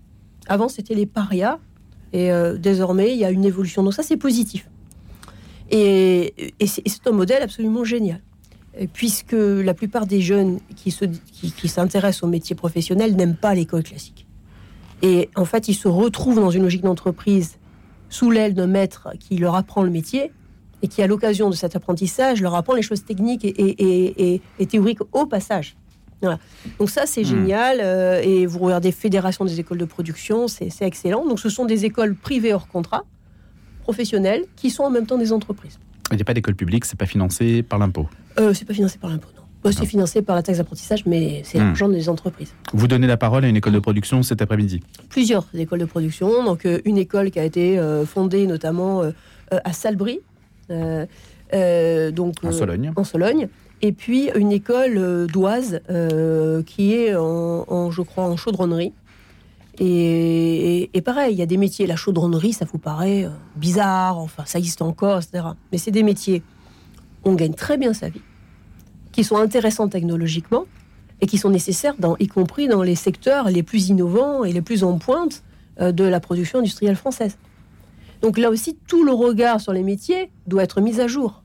Avant, 0.49 0.69
c'était 0.69 0.95
les 0.95 1.07
parias, 1.07 1.59
et 2.13 2.33
euh, 2.33 2.59
désormais, 2.59 3.13
il 3.13 3.19
y 3.19 3.25
a 3.25 3.31
une 3.31 3.45
évolution. 3.45 3.85
Donc 3.85 3.95
ça, 3.95 4.03
c'est 4.03 4.17
positif. 4.17 4.69
Et, 5.71 6.35
c'est 6.67 7.07
un 7.07 7.13
modèle 7.13 7.43
absolument 7.43 7.85
génial, 7.85 8.21
puisque 8.93 9.33
la 9.33 9.75
plupart 9.75 10.07
des 10.07 10.21
jeunes 10.21 10.59
qui, 10.75 10.93
qui 10.93 11.69
s'intéressent 11.69 12.25
au 12.25 12.27
métier 12.27 12.57
professionnel 12.57 13.15
n'aiment 13.15 13.37
pas 13.37 13.55
l'école 13.55 13.85
classique. 13.85 14.27
Et 15.03 15.31
en 15.37 15.45
fait, 15.45 15.69
ils 15.69 15.75
se 15.75 15.89
retrouvent 15.89 16.41
dans 16.41 16.51
une 16.51 16.65
logique 16.65 16.83
d'entreprise 16.83 17.59
sous 18.09 18.31
l'aile 18.31 18.55
d'un 18.55 18.67
maître 18.67 19.09
qui 19.21 19.37
leur 19.39 19.55
apprend 19.55 19.83
le 19.83 19.91
métier 19.91 20.33
et 20.83 20.89
qui, 20.89 21.01
à 21.03 21.07
l'occasion 21.07 21.49
de 21.49 21.55
cet 21.55 21.77
apprentissage, 21.77 22.43
leur 22.43 22.55
apprend 22.55 22.75
les 22.75 22.83
choses 22.83 23.05
techniques 23.05 23.45
et 23.45 24.41
théoriques 24.69 25.01
au 25.13 25.27
passage. 25.27 25.77
Donc 26.79 26.91
ça, 26.91 27.07
c'est 27.07 27.23
hmm. 27.23 27.27
génial. 27.27 27.79
Euh, 27.81 28.21
et 28.23 28.47
vous 28.47 28.59
regardez 28.59 28.93
Fédération 28.93 29.45
des 29.45 29.61
écoles 29.61 29.79
de 29.79 29.85
production, 29.85 30.49
c'est 30.49 30.71
excellent. 30.81 31.27
Donc 31.27 31.41
ce 31.41 31.49
sont 31.49 31.65
des 31.65 31.85
écoles 31.85 32.15
privées 32.15 32.53
hors 32.53 32.69
contrat, 32.69 33.05
professionnelles, 33.83 34.45
qui 34.57 34.71
sont 34.71 34.85
en 34.85 34.91
même 34.91 35.07
temps 35.07 35.19
des 35.19 35.33
entreprises. 35.33 35.79
Il 36.11 36.17
n'y 36.17 36.23
a 36.23 36.25
pas 36.25 36.35
d'école 36.35 36.55
publique, 36.55 36.85
c'est 36.85 36.99
pas 36.99 37.07
financé 37.07 37.63
par 37.63 37.79
l'impôt? 37.79 38.09
Euh, 38.39 38.53
C'est 38.53 38.67
pas 38.67 38.75
financé 38.75 38.99
par 38.99 39.11
l'impôt, 39.11 39.29
non. 39.37 39.43
Bah, 39.63 39.71
c'est 39.73 39.87
financé 39.87 40.21
par 40.21 40.37
la 40.37 40.43
taxe 40.43 40.59
d'apprentissage, 40.59 41.07
mais 41.07 41.41
c'est 41.45 41.59
hmm. 41.59 41.65
l'argent 41.65 41.89
des 41.89 42.11
entreprises. 42.11 42.53
Vous 42.75 42.87
donnez 42.87 43.07
la 43.07 43.17
parole 43.17 43.47
à 43.47 43.49
une 43.49 43.57
école 43.57 43.73
de 43.73 43.79
production 43.79 44.23
cet 44.23 44.43
après-midi? 44.43 44.81
Plusieurs 45.09 45.47
écoles 45.55 45.79
de 45.79 45.87
production. 45.87 46.45
Donc, 46.45 46.67
euh, 46.67 46.81
une 46.85 46.99
école 46.99 47.31
qui 47.31 47.39
a 47.39 47.45
été 47.45 47.81
fondée 48.07 48.47
notamment 48.47 49.03
à 49.51 49.73
Salbris, 49.73 50.21
donc, 50.69 52.35
en 52.45 52.53
Sologne. 52.53 52.93
En 52.95 53.05
Sologne 53.05 53.49
et 53.85 53.93
puis 53.93 54.31
une 54.35 54.51
école 54.51 54.97
euh, 54.97 55.27
d'Oise 55.27 55.83
euh, 55.91 56.63
qui 56.63 56.95
est 56.95 57.15
en, 57.15 57.91
je 57.91 58.01
crois, 58.01 58.25
en 58.25 58.35
chaudronnerie. 58.35 58.95
Et, 59.79 60.89
pareil, 61.05 61.35
il 61.35 61.39
y 61.39 61.43
a 61.43 61.47
des 61.47 61.59
métiers. 61.59 61.87
La 61.87 61.97
chaudronnerie, 61.97 62.55
ça 62.55 62.65
vous 62.65 62.79
paraît 62.79 63.25
euh, 63.25 63.31
bizarre, 63.57 64.17
enfin, 64.17 64.45
ça 64.47 64.59
existe 64.59 64.81
encore, 64.81 65.19
etc. 65.19 65.49
Mais 65.71 65.77
c'est 65.77 65.91
des 65.91 66.03
métiers. 66.03 66.43
On 67.25 67.35
gagne 67.35 67.53
très 67.53 67.77
bien 67.77 67.93
sa 67.93 68.09
vie, 68.09 68.23
qui 69.13 69.23
sont 69.23 69.37
intéressants 69.37 69.89
technologiquement 69.89 70.65
et 71.21 71.27
qui 71.27 71.37
sont 71.37 71.51
nécessaires, 71.51 71.95
y 72.19 72.27
compris 72.27 72.69
dans 72.69 72.83
les 72.83 72.95
secteurs 72.95 73.51
les 73.51 73.63
plus 73.63 73.91
innovants 73.91 74.45
et 74.45 74.53
les 74.53 74.63
plus 74.63 74.83
en 74.83 74.97
pointe 74.97 75.43
de 75.79 76.05
la 76.05 76.21
production 76.21 76.61
industrielle 76.61 76.97
française. 76.97 77.37
Donc 78.23 78.39
là 78.39 78.51
aussi, 78.51 78.77
tout 78.87 79.05
le 79.05 79.13
regard 79.13 79.61
sur 79.61 79.73
les 79.73 79.83
métiers 79.83 80.31
doit 80.47 80.63
être 80.63 80.81
mis 80.81 81.01
à 81.01 81.07
jour 81.07 81.44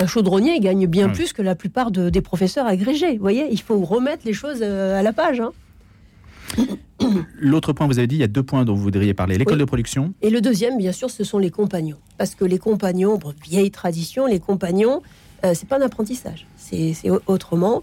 un 0.00 0.06
chaudronnier 0.06 0.58
gagne 0.60 0.86
bien 0.86 1.08
plus 1.14 1.32
que 1.32 1.42
la 1.42 1.54
plupart 1.54 1.90
des 1.90 2.20
professeurs 2.20 2.66
agrégés. 2.66 3.12
Vous 3.14 3.22
voyez, 3.22 3.46
il 3.50 3.60
faut 3.60 3.78
remettre 3.80 4.22
les 4.26 4.32
choses 4.32 4.58
euh, 4.62 4.98
à 4.98 5.02
la 5.02 5.12
page. 5.12 5.40
Hein. 5.40 5.52
L'autre 7.38 7.72
point, 7.72 7.86
vous 7.86 7.98
avez 7.98 8.06
dit, 8.06 8.16
il 8.16 8.20
y 8.20 8.24
a 8.24 8.28
deux 8.28 8.42
points 8.42 8.64
dont 8.64 8.74
vous 8.74 8.82
voudriez 8.82 9.14
parler. 9.14 9.36
L'école 9.38 9.58
de 9.58 9.64
production. 9.64 10.14
Et 10.22 10.30
le 10.30 10.40
deuxième, 10.40 10.78
bien 10.78 10.92
sûr, 10.92 11.10
ce 11.10 11.24
sont 11.24 11.38
les 11.38 11.50
compagnons. 11.50 11.98
Parce 12.18 12.34
que 12.34 12.44
les 12.44 12.58
compagnons, 12.58 13.18
vieille 13.44 13.70
tradition, 13.70 14.26
les 14.26 14.40
compagnons, 14.40 15.02
euh, 15.44 15.52
c'est 15.54 15.68
pas 15.68 15.78
un 15.78 15.82
apprentissage. 15.82 16.46
C'est 16.56 16.94
autrement. 17.26 17.82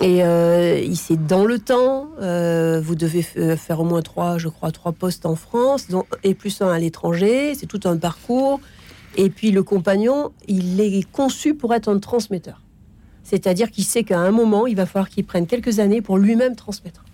Et 0.00 0.24
euh, 0.24 0.92
c'est 0.94 1.24
dans 1.26 1.44
le 1.44 1.58
temps. 1.58 2.08
euh, 2.20 2.80
vous 2.82 2.94
devez 2.96 3.20
f- 3.22 3.56
faire 3.56 3.80
au 3.80 3.84
moins 3.84 4.02
trois, 4.02 4.38
je 4.38 4.48
crois, 4.48 4.72
trois 4.72 4.92
postes 4.92 5.24
en 5.24 5.36
France, 5.36 5.88
dont- 5.88 6.04
et 6.24 6.34
plus 6.34 6.60
un 6.62 6.68
à 6.68 6.78
l'étranger. 6.78 7.54
C'est 7.54 7.66
tout 7.66 7.80
un 7.84 7.96
parcours. 7.96 8.60
Et 9.16 9.30
puis 9.30 9.50
le 9.50 9.62
compagnon, 9.62 10.32
il 10.48 10.80
est 10.80 11.08
conçu 11.10 11.54
pour 11.54 11.72
être 11.74 11.88
un 11.88 11.98
transmetteur. 11.98 12.60
C'est-à-dire 13.22 13.70
qu'il 13.70 13.84
sait 13.84 14.04
qu'à 14.04 14.18
un 14.20 14.30
moment, 14.30 14.66
il 14.66 14.76
va 14.76 14.86
falloir 14.86 15.08
qu'il 15.08 15.24
prenne 15.24 15.46
quelques 15.46 15.78
années 15.78 16.02
pour 16.02 16.18
lui-même 16.18 16.56
transmettre. 16.56 17.04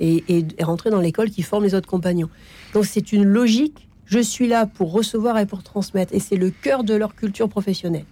Et, 0.00 0.44
rentrer 0.60 0.90
dans 0.90 1.00
l'école 1.00 1.30
qui 1.30 1.42
forme 1.42 1.64
les 1.64 1.74
autres 1.74 1.88
compagnons. 1.88 2.28
Donc 2.72 2.84
c'est 2.84 3.12
une 3.12 3.24
logique. 3.24 3.88
Je 4.06 4.20
suis 4.20 4.46
là 4.46 4.64
pour 4.66 4.92
recevoir 4.92 5.38
et 5.38 5.46
pour 5.46 5.62
transmettre. 5.64 6.14
Et 6.14 6.20
c'est 6.20 6.36
le 6.36 6.50
cœur 6.50 6.84
de 6.84 6.94
leur 6.94 7.14
culture 7.16 7.48
professionnelle. 7.48 8.04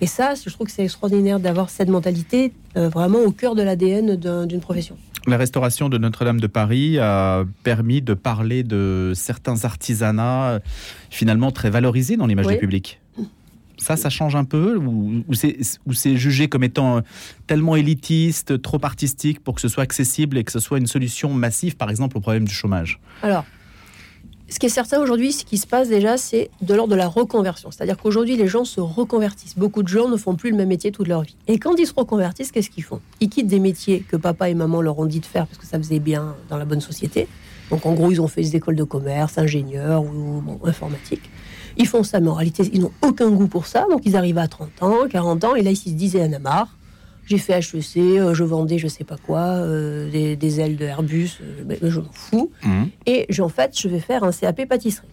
Et 0.00 0.06
ça, 0.06 0.34
je 0.34 0.48
trouve 0.52 0.66
que 0.66 0.72
c'est 0.72 0.82
extraordinaire 0.84 1.38
d'avoir 1.38 1.70
cette 1.70 1.88
mentalité 1.88 2.52
euh, 2.76 2.88
vraiment 2.88 3.20
au 3.20 3.30
cœur 3.30 3.54
de 3.54 3.62
l'ADN 3.62 4.16
d'un- 4.16 4.46
d'une 4.46 4.60
profession. 4.60 4.96
La 5.30 5.36
restauration 5.36 5.88
de 5.88 5.96
Notre-Dame 5.96 6.40
de 6.40 6.48
Paris 6.48 6.98
a 6.98 7.44
permis 7.62 8.02
de 8.02 8.14
parler 8.14 8.64
de 8.64 9.12
certains 9.14 9.64
artisanats 9.64 10.50
euh, 10.50 10.58
finalement 11.08 11.52
très 11.52 11.70
valorisés 11.70 12.16
dans 12.16 12.26
l'image 12.26 12.46
Oui. 12.46 12.54
du 12.54 12.58
public. 12.58 13.00
Ça, 13.78 13.96
ça 13.96 14.10
change 14.10 14.34
un 14.34 14.44
peu 14.44 14.76
ou, 14.76 15.24
ou 15.28 15.34
c'est 15.94 16.16
jugé 16.16 16.48
comme 16.48 16.64
étant 16.64 16.96
euh, 16.98 17.00
tellement 17.46 17.76
élitiste, 17.76 18.60
trop 18.60 18.80
artistique 18.82 19.38
pour 19.42 19.54
que 19.54 19.60
ce 19.60 19.68
soit 19.68 19.84
accessible 19.84 20.36
et 20.36 20.42
que 20.42 20.50
ce 20.50 20.58
soit 20.58 20.78
une 20.78 20.88
solution 20.88 21.32
massive, 21.32 21.76
par 21.76 21.90
exemple, 21.90 22.18
au 22.18 22.20
problème 22.20 22.44
du 22.44 22.52
chômage? 22.52 22.98
Alors, 23.22 23.44
ce 24.50 24.58
qui 24.58 24.66
est 24.66 24.70
certain 24.70 25.00
aujourd'hui, 25.00 25.32
ce 25.32 25.44
qui 25.44 25.58
se 25.58 25.66
passe 25.66 25.88
déjà, 25.88 26.16
c'est 26.16 26.50
de 26.60 26.74
l'ordre 26.74 26.90
de 26.90 26.96
la 26.96 27.06
reconversion. 27.06 27.70
C'est-à-dire 27.70 27.96
qu'aujourd'hui, 27.96 28.36
les 28.36 28.48
gens 28.48 28.64
se 28.64 28.80
reconvertissent. 28.80 29.56
Beaucoup 29.56 29.84
de 29.84 29.88
gens 29.88 30.08
ne 30.08 30.16
font 30.16 30.34
plus 30.34 30.50
le 30.50 30.56
même 30.56 30.68
métier 30.68 30.90
toute 30.90 31.06
leur 31.06 31.22
vie. 31.22 31.36
Et 31.46 31.58
quand 31.58 31.76
ils 31.78 31.86
se 31.86 31.94
reconvertissent, 31.94 32.50
qu'est-ce 32.50 32.68
qu'ils 32.68 32.82
font? 32.82 33.00
Ils 33.20 33.28
quittent 33.28 33.46
des 33.46 33.60
métiers 33.60 34.00
que 34.00 34.16
papa 34.16 34.50
et 34.50 34.54
maman 34.54 34.82
leur 34.82 34.98
ont 34.98 35.06
dit 35.06 35.20
de 35.20 35.26
faire 35.26 35.46
parce 35.46 35.58
que 35.58 35.66
ça 35.66 35.78
faisait 35.78 36.00
bien 36.00 36.34
dans 36.48 36.56
la 36.56 36.64
bonne 36.64 36.80
société. 36.80 37.28
Donc, 37.70 37.86
en 37.86 37.94
gros, 37.94 38.10
ils 38.10 38.20
ont 38.20 38.26
fait 38.26 38.42
des 38.42 38.56
écoles 38.56 38.74
de 38.74 38.82
commerce, 38.82 39.38
ingénieurs 39.38 40.02
ou 40.02 40.40
bon, 40.40 40.58
informatique. 40.64 41.30
Ils 41.76 41.86
font 41.86 42.02
ça, 42.02 42.18
mais 42.18 42.28
en 42.28 42.34
réalité, 42.34 42.68
ils 42.72 42.80
n'ont 42.80 42.92
aucun 43.02 43.30
goût 43.30 43.46
pour 43.46 43.66
ça. 43.66 43.86
Donc, 43.88 44.02
ils 44.04 44.16
arrivent 44.16 44.38
à 44.38 44.48
30 44.48 44.82
ans, 44.82 44.96
40 45.08 45.44
ans, 45.44 45.54
et 45.54 45.62
là, 45.62 45.70
ils 45.70 45.76
se 45.76 45.88
disent, 45.90 46.16
en 46.16 46.32
a 46.32 46.38
marre. 46.40 46.76
J'ai 47.30 47.38
fait 47.38 47.52
HEC, 47.60 47.96
euh, 48.18 48.34
je 48.34 48.42
vendais 48.42 48.76
je 48.78 48.88
sais 48.88 49.04
pas 49.04 49.16
quoi, 49.16 49.38
euh, 49.38 50.10
des, 50.10 50.34
des 50.34 50.58
ailes 50.58 50.76
de 50.76 50.84
Airbus, 50.84 51.38
euh, 51.40 51.76
je 51.80 52.00
m'en 52.00 52.10
fous. 52.12 52.50
Et 53.06 53.26
j'ai- 53.28 53.42
en 53.42 53.48
fait, 53.48 53.78
je 53.78 53.86
vais 53.86 54.00
faire 54.00 54.24
un 54.24 54.32
CAP 54.32 54.66
pâtisserie. 54.66 55.06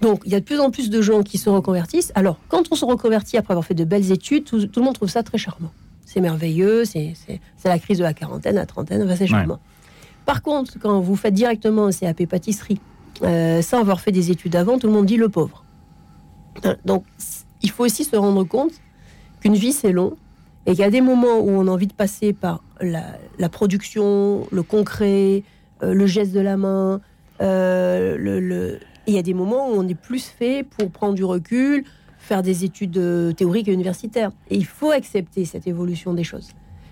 Donc, 0.00 0.22
il 0.24 0.32
y 0.32 0.34
a 0.34 0.40
de 0.40 0.44
plus 0.46 0.58
en 0.60 0.70
plus 0.70 0.88
de 0.88 1.02
gens 1.02 1.22
qui 1.22 1.36
se 1.36 1.50
reconvertissent. 1.50 2.10
Alors, 2.14 2.38
quand 2.48 2.62
on 2.70 2.74
se 2.74 2.86
reconvertit 2.86 3.36
après 3.36 3.52
avoir 3.52 3.66
fait 3.66 3.74
de 3.74 3.84
belles 3.84 4.10
études, 4.12 4.44
tout, 4.44 4.66
tout 4.66 4.80
le 4.80 4.86
monde 4.86 4.94
trouve 4.94 5.10
ça 5.10 5.22
très 5.22 5.36
charmant. 5.36 5.70
C'est 6.06 6.22
merveilleux, 6.22 6.86
c'est 6.86 7.12
la 7.66 7.78
crise 7.78 7.98
de 7.98 8.02
la 8.04 8.14
quarantaine, 8.14 8.54
la 8.54 8.64
trentaine, 8.64 9.02
enfin, 9.02 9.14
c'est 9.14 9.26
charmant. 9.26 9.58
Par 10.24 10.40
contre, 10.42 10.78
quand 10.80 11.00
vous 11.00 11.16
faites 11.16 11.34
directement 11.34 11.88
un 11.88 11.92
CAP 11.92 12.24
pâtisserie, 12.24 12.80
euh, 13.22 13.60
sans 13.60 13.78
avoir 13.80 14.00
fait 14.00 14.10
des 14.12 14.30
études 14.30 14.56
avant, 14.56 14.78
tout 14.78 14.86
le 14.86 14.94
monde 14.94 15.04
dit 15.04 15.18
le 15.18 15.28
pauvre. 15.28 15.64
Hein, 16.64 16.76
Donc, 16.86 17.04
il 17.62 17.70
faut 17.70 17.84
aussi 17.84 18.04
se 18.04 18.16
rendre 18.16 18.42
compte 18.44 18.72
qu'une 19.42 19.54
vie, 19.54 19.72
c'est 19.72 19.92
long, 19.92 20.16
et 20.66 20.72
qu'il 20.72 20.80
y 20.80 20.84
a 20.84 20.90
des 20.90 21.00
moments 21.00 21.38
où 21.40 21.50
on 21.50 21.66
a 21.66 21.70
envie 21.70 21.86
de 21.86 21.92
passer 21.92 22.32
par 22.32 22.62
la, 22.80 23.48
production, 23.48 24.46
le 24.50 24.62
concret, 24.62 25.42
euh, 25.82 25.94
le 25.94 26.06
geste 26.06 26.32
de 26.32 26.40
la 26.40 26.56
main, 26.56 27.00
euh, 27.40 28.78
et 29.06 29.12
il 29.12 29.14
y 29.14 29.18
a 29.18 29.22
des 29.22 29.34
moments 29.34 29.68
où 29.70 29.72
on 29.72 29.88
est 29.88 29.94
plus 29.94 30.26
fait 30.26 30.62
pour 30.62 30.90
prendre 30.90 31.14
du 31.14 31.24
recul, 31.24 31.84
faire 32.18 32.42
des 32.42 32.64
études 32.64 32.98
euh, 32.98 33.32
théoriques 33.32 33.68
et 33.68 33.72
universitaires. 33.72 34.30
Et 34.50 34.56
il 34.56 34.66
faut 34.66 34.90
accepter 34.90 35.44
cette 35.44 35.66
évolution 35.66 36.12
des 36.12 36.24
choses. 36.24 36.50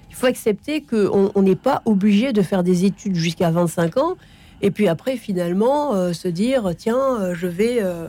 Il 0.08 0.14
faut 0.14 0.26
accepter 0.26 0.80
qu'on 0.80 1.30
on 1.34 1.42
n'est 1.42 1.54
pas 1.54 1.82
obligé 1.84 2.32
de 2.32 2.40
faire 2.42 2.62
des 2.62 2.87
études 2.87 3.14
jusqu'à 3.14 3.50
25 3.50 3.98
ans, 3.98 4.16
et 4.60 4.70
puis 4.70 4.88
après, 4.88 5.16
finalement, 5.16 5.94
euh, 5.94 6.12
se 6.12 6.28
dire, 6.28 6.70
tiens, 6.76 7.20
euh, 7.20 7.34
je 7.34 7.46
vais... 7.46 7.78
euh, 7.80 8.08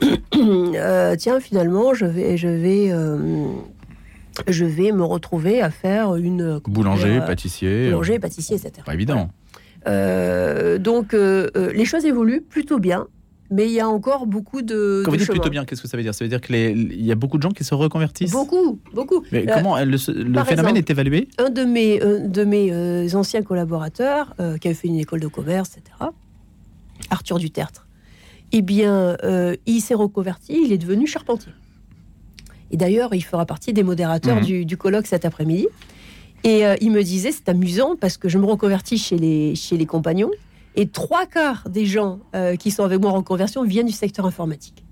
euh, 0.34 1.16
tiens, 1.16 1.40
finalement, 1.40 1.94
je 1.94 2.06
vais... 2.06 2.36
Je 2.36 2.48
vais 2.48 2.90
euh, 2.90 3.52
je 4.48 4.64
vais 4.64 4.92
me 4.92 5.04
retrouver 5.04 5.60
à 5.62 5.70
faire 5.70 6.16
une 6.16 6.60
comment 6.60 6.74
Boulanger, 6.74 7.12
dire, 7.14 7.24
pâtissier, 7.24 7.90
boulanger, 7.90 8.18
pâtissier, 8.18 8.56
etc. 8.56 8.72
pas 8.84 8.94
évident. 8.94 9.30
Euh, 9.86 10.78
donc, 10.78 11.14
euh, 11.14 11.48
euh, 11.56 11.72
les 11.72 11.84
choses 11.84 12.04
évoluent 12.04 12.42
plutôt 12.42 12.78
bien, 12.78 13.06
mais 13.50 13.66
il 13.66 13.72
y 13.72 13.80
a 13.80 13.88
encore 13.88 14.26
beaucoup 14.26 14.62
de. 14.62 15.02
Quand 15.04 15.10
de 15.10 15.16
vous 15.16 15.16
dites 15.16 15.26
chemin. 15.26 15.38
plutôt 15.38 15.50
bien, 15.50 15.64
qu'est-ce 15.64 15.82
que 15.82 15.88
ça 15.88 15.96
veut 15.96 16.02
dire? 16.02 16.14
Ça 16.14 16.24
veut 16.24 16.28
dire 16.28 16.40
qu'il 16.40 17.02
y 17.02 17.10
a 17.10 17.14
beaucoup 17.14 17.36
de 17.36 17.42
gens 17.42 17.50
qui 17.50 17.64
se 17.64 17.74
reconvertissent? 17.74 18.30
Beaucoup, 18.30 18.78
beaucoup. 18.94 19.24
Mais 19.32 19.48
Euh, 19.48 19.54
comment 19.54 19.78
le, 19.78 19.84
le 19.84 19.96
phénomène 19.96 20.76
exemple, 20.76 20.78
est 20.78 20.90
évalué? 20.90 21.28
un 21.38 21.50
de 21.50 21.64
mes, 21.64 22.00
un 22.02 22.20
de 22.20 22.44
mes 22.44 22.72
euh, 22.72 23.08
anciens 23.14 23.42
collaborateurs, 23.42 24.34
euh, 24.38 24.56
qui 24.58 24.68
avait 24.68 24.74
fait 24.74 24.88
une 24.88 24.98
école 24.98 25.20
de 25.20 25.28
commerce, 25.28 25.76
etc., 25.78 26.10
Arthur 27.10 27.38
Dutertre, 27.38 27.86
eh 28.52 28.62
bien, 28.62 29.16
euh, 29.24 29.56
il 29.66 29.80
s'est 29.80 29.94
reconverti, 29.94 30.60
il 30.64 30.72
est 30.72 30.78
devenu 30.78 31.06
charpentier. 31.06 31.52
Et 32.70 32.76
d'ailleurs, 32.76 33.14
il 33.14 33.22
fera 33.22 33.46
partie 33.46 33.72
des 33.72 33.82
modérateurs 33.82 34.36
Mhm. 34.36 34.44
du, 34.44 34.64
du 34.64 34.76
colloque 34.76 35.06
cet 35.06 35.24
après-midi. 35.24 35.66
Et 36.44 36.64
euh, 36.66 36.76
il 36.80 36.90
me 36.90 37.02
disait, 37.02 37.32
c'est 37.32 37.48
amusant 37.48 37.96
parce 38.00 38.16
que 38.16 38.28
je 38.28 38.38
me 38.38 38.46
reconvertis 38.46 38.96
chez 38.98 39.18
les, 39.18 39.54
chez 39.54 39.76
les 39.76 39.86
compagnons, 39.86 40.30
et 40.76 40.86
trois 40.88 41.26
quarts 41.26 41.68
des 41.68 41.84
gens 41.84 42.20
euh, 42.34 42.56
qui 42.56 42.70
sont 42.70 42.84
avec 42.84 43.00
moi 43.00 43.10
en 43.10 43.16
reconversion 43.16 43.64
viennent 43.64 43.86
du 43.88 43.92
secteur 43.92 44.24
informatique. 44.24 44.84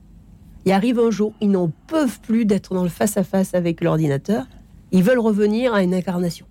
Il 0.67 0.73
arrive 0.73 0.99
un 0.99 1.11
jour, 1.11 1.33
ils 1.41 1.51
n'en 1.51 1.71
peuvent 1.87 2.21
plus 2.21 2.45
d'être 2.45 2.75
dans 2.75 2.83
le 2.83 2.89
face-à-face 2.91 3.55
avec 3.55 3.81
l'ordinateur, 3.81 4.47
ils 4.93 5.03
veulent 5.03 5.21
revenir 5.21 5.73
à 5.73 5.83
une 5.83 5.95
incarnation. 5.95 6.45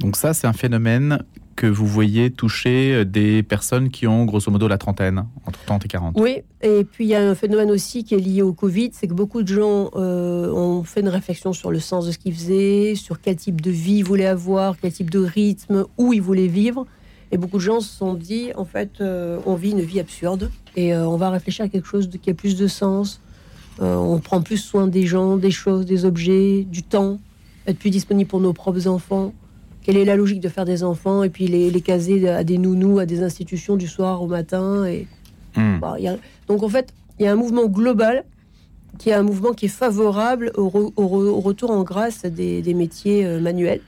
Donc 0.00 0.16
ça, 0.16 0.32
c'est 0.32 0.46
un 0.46 0.52
phénomène 0.52 1.18
que 1.54 1.66
vous 1.66 1.86
voyez 1.86 2.30
toucher 2.30 2.94
euh, 2.94 3.04
des 3.04 3.42
personnes 3.42 3.90
qui 3.90 4.06
ont 4.06 4.24
grosso 4.24 4.50
modo 4.50 4.68
la 4.68 4.78
trentaine, 4.78 5.26
entre 5.46 5.64
30 5.64 5.84
et 5.84 5.88
40. 5.88 6.16
Oui, 6.18 6.38
et 6.62 6.84
puis 6.84 7.04
il 7.04 7.08
y 7.08 7.14
a 7.14 7.28
un 7.28 7.34
phénomène 7.34 7.70
aussi 7.70 8.04
qui 8.04 8.14
est 8.14 8.18
lié 8.18 8.42
au 8.42 8.52
Covid, 8.52 8.90
c'est 8.92 9.06
que 9.06 9.14
beaucoup 9.14 9.42
de 9.42 9.48
gens 9.48 9.90
euh, 9.94 10.52
ont 10.52 10.84
fait 10.84 11.00
une 11.00 11.08
réflexion 11.08 11.52
sur 11.52 11.70
le 11.70 11.80
sens 11.80 12.06
de 12.06 12.12
ce 12.12 12.18
qu'ils 12.18 12.34
faisaient, 12.34 12.94
sur 12.94 13.20
quel 13.20 13.36
type 13.36 13.60
de 13.60 13.70
vie 13.70 13.96
ils 13.96 14.04
voulaient 14.04 14.26
avoir, 14.26 14.76
quel 14.80 14.92
type 14.92 15.10
de 15.10 15.20
rythme, 15.20 15.86
où 15.98 16.12
ils 16.12 16.22
voulaient 16.22 16.46
vivre. 16.46 16.86
Et 17.32 17.38
beaucoup 17.38 17.56
de 17.56 17.62
gens 17.62 17.80
se 17.80 17.92
sont 17.96 18.14
dit, 18.14 18.50
en 18.56 18.64
fait, 18.64 19.00
euh, 19.00 19.38
on 19.46 19.54
vit 19.54 19.70
une 19.70 19.80
vie 19.80 20.00
absurde 20.00 20.50
et 20.76 20.94
on 20.94 21.16
va 21.16 21.30
réfléchir 21.30 21.64
à 21.64 21.68
quelque 21.68 21.86
chose 21.86 22.10
qui 22.20 22.30
a 22.30 22.34
plus 22.34 22.56
de 22.56 22.66
sens. 22.66 23.20
On 23.80 24.20
prend 24.20 24.40
plus 24.40 24.58
soin 24.58 24.86
des 24.86 25.04
gens, 25.06 25.36
des 25.36 25.50
choses, 25.50 25.84
des 25.84 26.04
objets, 26.04 26.64
du 26.68 26.82
temps, 26.82 27.18
être 27.66 27.78
plus 27.78 27.90
disponible 27.90 28.28
pour 28.28 28.40
nos 28.40 28.52
propres 28.52 28.86
enfants. 28.86 29.32
Quelle 29.84 29.96
est 29.98 30.04
la 30.04 30.16
logique 30.16 30.40
de 30.40 30.48
faire 30.48 30.64
des 30.64 30.82
enfants 30.82 31.22
et 31.22 31.30
puis 31.30 31.46
les, 31.46 31.70
les 31.70 31.80
caser 31.80 32.28
à 32.28 32.42
des 32.42 32.58
nounous, 32.58 32.98
à 32.98 33.06
des 33.06 33.22
institutions 33.22 33.76
du 33.76 33.86
soir 33.86 34.20
au 34.22 34.26
matin 34.26 34.84
et 34.86 35.06
Hmm. 35.56 35.78
Il 35.98 36.02
y 36.02 36.08
a- 36.08 36.16
donc 36.48 36.64
en 36.64 36.68
fait, 36.68 36.92
il 37.20 37.24
y 37.24 37.28
a 37.28 37.32
un 37.32 37.36
mouvement 37.36 37.66
global 37.68 38.24
qui 38.98 39.10
est 39.10 39.12
un 39.12 39.22
mouvement 39.22 39.52
qui 39.52 39.66
est 39.66 39.68
favorable 39.68 40.50
au, 40.56 40.68
re- 40.68 40.92
au 40.96 41.04
re- 41.06 41.28
au 41.28 41.38
retour 41.38 41.70
en 41.70 41.84
grâce 41.84 42.24
des, 42.24 42.60
des 42.60 42.74
métiers 42.74 43.24
euh, 43.24 43.38
manuels. 43.38 43.80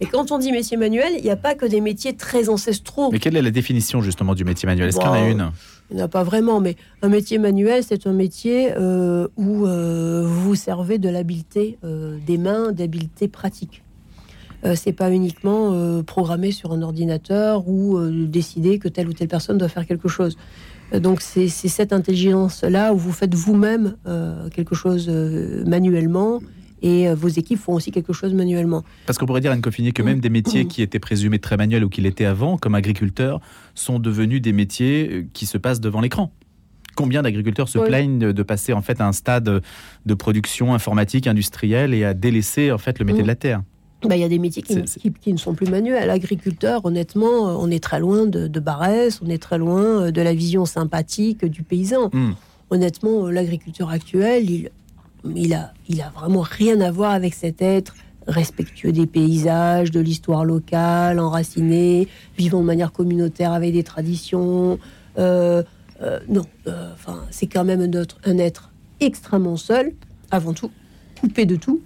Et 0.00 0.06
quand 0.06 0.30
on 0.30 0.38
dit 0.38 0.52
métier 0.52 0.76
manuel, 0.76 1.10
il 1.18 1.24
n'y 1.24 1.30
a 1.30 1.36
pas 1.36 1.56
que 1.56 1.66
des 1.66 1.80
métiers 1.80 2.14
très 2.14 2.48
ancestraux. 2.48 3.10
Mais 3.10 3.18
quelle 3.18 3.36
est 3.36 3.42
la 3.42 3.50
définition 3.50 4.02
justement 4.02 4.36
du 4.36 4.44
métier 4.44 4.68
manuel? 4.68 4.88
Est-ce 4.90 4.98
qu'il 4.98 5.06
y 5.06 5.10
en 5.10 5.14
a 5.14 5.20
Wow. 5.24 5.30
une? 5.32 5.50
Il 5.90 5.96
n'y 5.96 6.02
en 6.02 6.04
a 6.04 6.08
pas 6.08 6.22
vraiment, 6.22 6.60
mais 6.60 6.76
un 7.02 7.08
métier 7.08 7.38
manuel, 7.38 7.82
c'est 7.82 8.06
un 8.06 8.12
métier 8.12 8.70
euh, 8.76 9.26
où 9.36 9.66
euh, 9.66 10.22
vous 10.28 10.40
vous 10.50 10.54
servez 10.54 10.98
de 10.98 11.08
l'habileté 11.08 11.76
des 12.24 12.38
mains, 12.38 12.70
d'habileté 12.70 13.26
pratique. 13.26 13.82
Euh, 14.64 14.74
c'est 14.76 14.92
pas 14.92 15.10
uniquement 15.10 15.72
euh, 15.72 16.02
programmé 16.02 16.52
sur 16.52 16.72
un 16.72 16.82
ordinateur 16.82 17.66
ou 17.66 17.96
euh, 17.96 18.26
décider 18.26 18.78
que 18.78 18.88
telle 18.88 19.08
ou 19.08 19.12
telle 19.12 19.28
personne 19.28 19.58
doit 19.58 19.68
faire 19.68 19.86
quelque 19.86 20.08
chose. 20.08 20.36
Donc 20.92 21.20
c'est 21.20 21.48
cette 21.48 21.92
intelligence-là 21.92 22.92
où 22.92 22.98
vous 22.98 23.12
faites 23.12 23.32
vous-même 23.32 23.94
quelque 24.52 24.74
chose 24.74 25.08
manuellement 25.64 26.40
et 26.82 27.14
vos 27.14 27.28
équipes 27.28 27.60
font 27.60 27.74
aussi 27.74 27.92
quelque 27.92 28.12
chose 28.12 28.34
manuellement. 28.34 28.82
Parce 29.06 29.16
qu'on 29.16 29.24
pourrait 29.26 29.40
dire, 29.40 29.52
Anne 29.52 29.60
Coffinier, 29.60 29.92
que 29.92 30.02
même 30.02 30.18
des 30.18 30.30
métiers 30.30 30.66
qui 30.66 30.82
étaient 30.82 30.98
présumés 30.98 31.38
très 31.38 31.56
manuels 31.56 31.84
ou 31.84 31.88
qui 31.88 32.00
l'étaient 32.00 32.24
avant, 32.24 32.58
comme 32.58 32.74
agriculteur, 32.74 33.38
sont 33.76 34.00
devenus 34.00 34.42
des 34.42 34.52
métiers 34.52 35.28
qui 35.32 35.46
se 35.46 35.58
passent 35.58 35.78
devant 35.78 36.00
l'écran. 36.00 36.32
Combien 36.96 37.22
d'agriculteurs 37.22 37.68
se 37.68 37.78
Oui. 37.78 37.86
plaignent 37.86 38.32
de 38.32 38.42
passer 38.42 38.72
en 38.72 38.82
fait 38.82 39.00
à 39.00 39.06
un 39.06 39.12
stade 39.12 39.62
de 40.06 40.14
production 40.14 40.74
informatique, 40.74 41.28
industrielle 41.28 41.94
et 41.94 42.04
à 42.04 42.14
délaisser 42.14 42.72
en 42.72 42.78
fait 42.78 42.98
le 42.98 43.04
métier 43.04 43.22
de 43.22 43.28
la 43.28 43.36
terre? 43.36 43.62
Bah, 44.04 44.16
Il 44.16 44.20
y 44.20 44.24
a 44.24 44.28
des 44.28 44.38
métiers 44.38 44.62
qui, 44.62 45.32
ne 45.32 45.36
sont 45.36 45.54
plus 45.54 45.66
manuels. 45.68 46.06
L'agriculteur, 46.06 46.84
honnêtement, 46.84 47.48
euh, 47.48 47.54
on 47.58 47.70
est 47.70 47.82
très 47.82 48.00
loin 48.00 48.26
de, 48.26 48.46
de 48.48 48.60
Barès, 48.60 49.20
on 49.24 49.28
est 49.28 49.42
très 49.42 49.58
loin 49.58 49.82
euh, 49.82 50.10
de 50.10 50.22
la 50.22 50.32
vision 50.32 50.64
sympathique 50.64 51.44
du 51.44 51.62
paysan. 51.62 52.08
Hmm. 52.12 52.32
Honnêtement, 52.70 53.26
euh, 53.26 53.30
l'agriculteur 53.30 53.90
actuel, 53.90 54.48
il, 54.50 54.70
il, 55.34 55.52
a, 55.52 55.72
il 55.88 56.00
a 56.00 56.10
vraiment 56.10 56.40
rien 56.40 56.80
à 56.80 56.90
voir 56.90 57.12
avec 57.12 57.34
cet 57.34 57.60
être 57.60 57.94
respectueux 58.26 58.92
des 58.92 59.06
paysages, 59.06 59.90
de 59.90 60.00
l'histoire 60.00 60.44
locale, 60.44 61.18
enraciné, 61.18 62.08
vivant 62.38 62.60
de 62.60 62.66
manière 62.66 62.92
communautaire 62.92 63.52
avec 63.52 63.72
des 63.72 63.82
traditions. 63.82 64.78
Euh, 65.18 65.62
euh, 66.02 66.20
non, 66.28 66.46
euh, 66.66 66.92
c'est 67.30 67.46
quand 67.46 67.64
même 67.64 67.80
un, 67.80 68.00
autre- 68.00 68.18
un 68.24 68.38
être 68.38 68.70
extrêmement 69.00 69.56
seul, 69.56 69.92
avant 70.30 70.52
tout, 70.54 70.70
coupé 71.20 71.44
de 71.44 71.56
tout, 71.56 71.80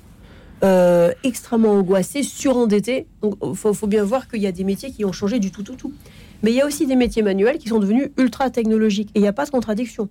euh, 0.65 1.13
extrêmement 1.25 1.73
angoissés, 1.73 2.23
surendettés. 2.23 3.07
Il 3.23 3.55
faut, 3.55 3.87
bien 3.87 4.03
voir 4.03 4.29
qu'il 4.29 4.41
y 4.41 4.47
a 4.47 4.53
des 4.53 4.65
métiers 4.65 4.91
qui 4.91 5.05
ont 5.05 5.13
changé 5.13 5.39
du 5.39 5.51
tout, 5.51 5.63
tout, 5.63 5.75
tout. 5.75 5.93
Mais 6.43 6.53
il 6.53 6.57
y 6.57 6.61
a 6.63 6.67
aussi 6.67 6.87
des 6.87 6.97
métiers 6.97 7.23
manuels 7.23 7.59
qui 7.59 7.69
sont 7.69 7.79
devenus 7.79 8.11
ultra 8.17 8.49
technologiques. 8.49 9.11
Et 9.15 9.19
il 9.19 9.23
n'y 9.23 9.29
a 9.29 9.35
pas 9.35 9.45
de 9.45 9.51
contradiction. 9.51 10.09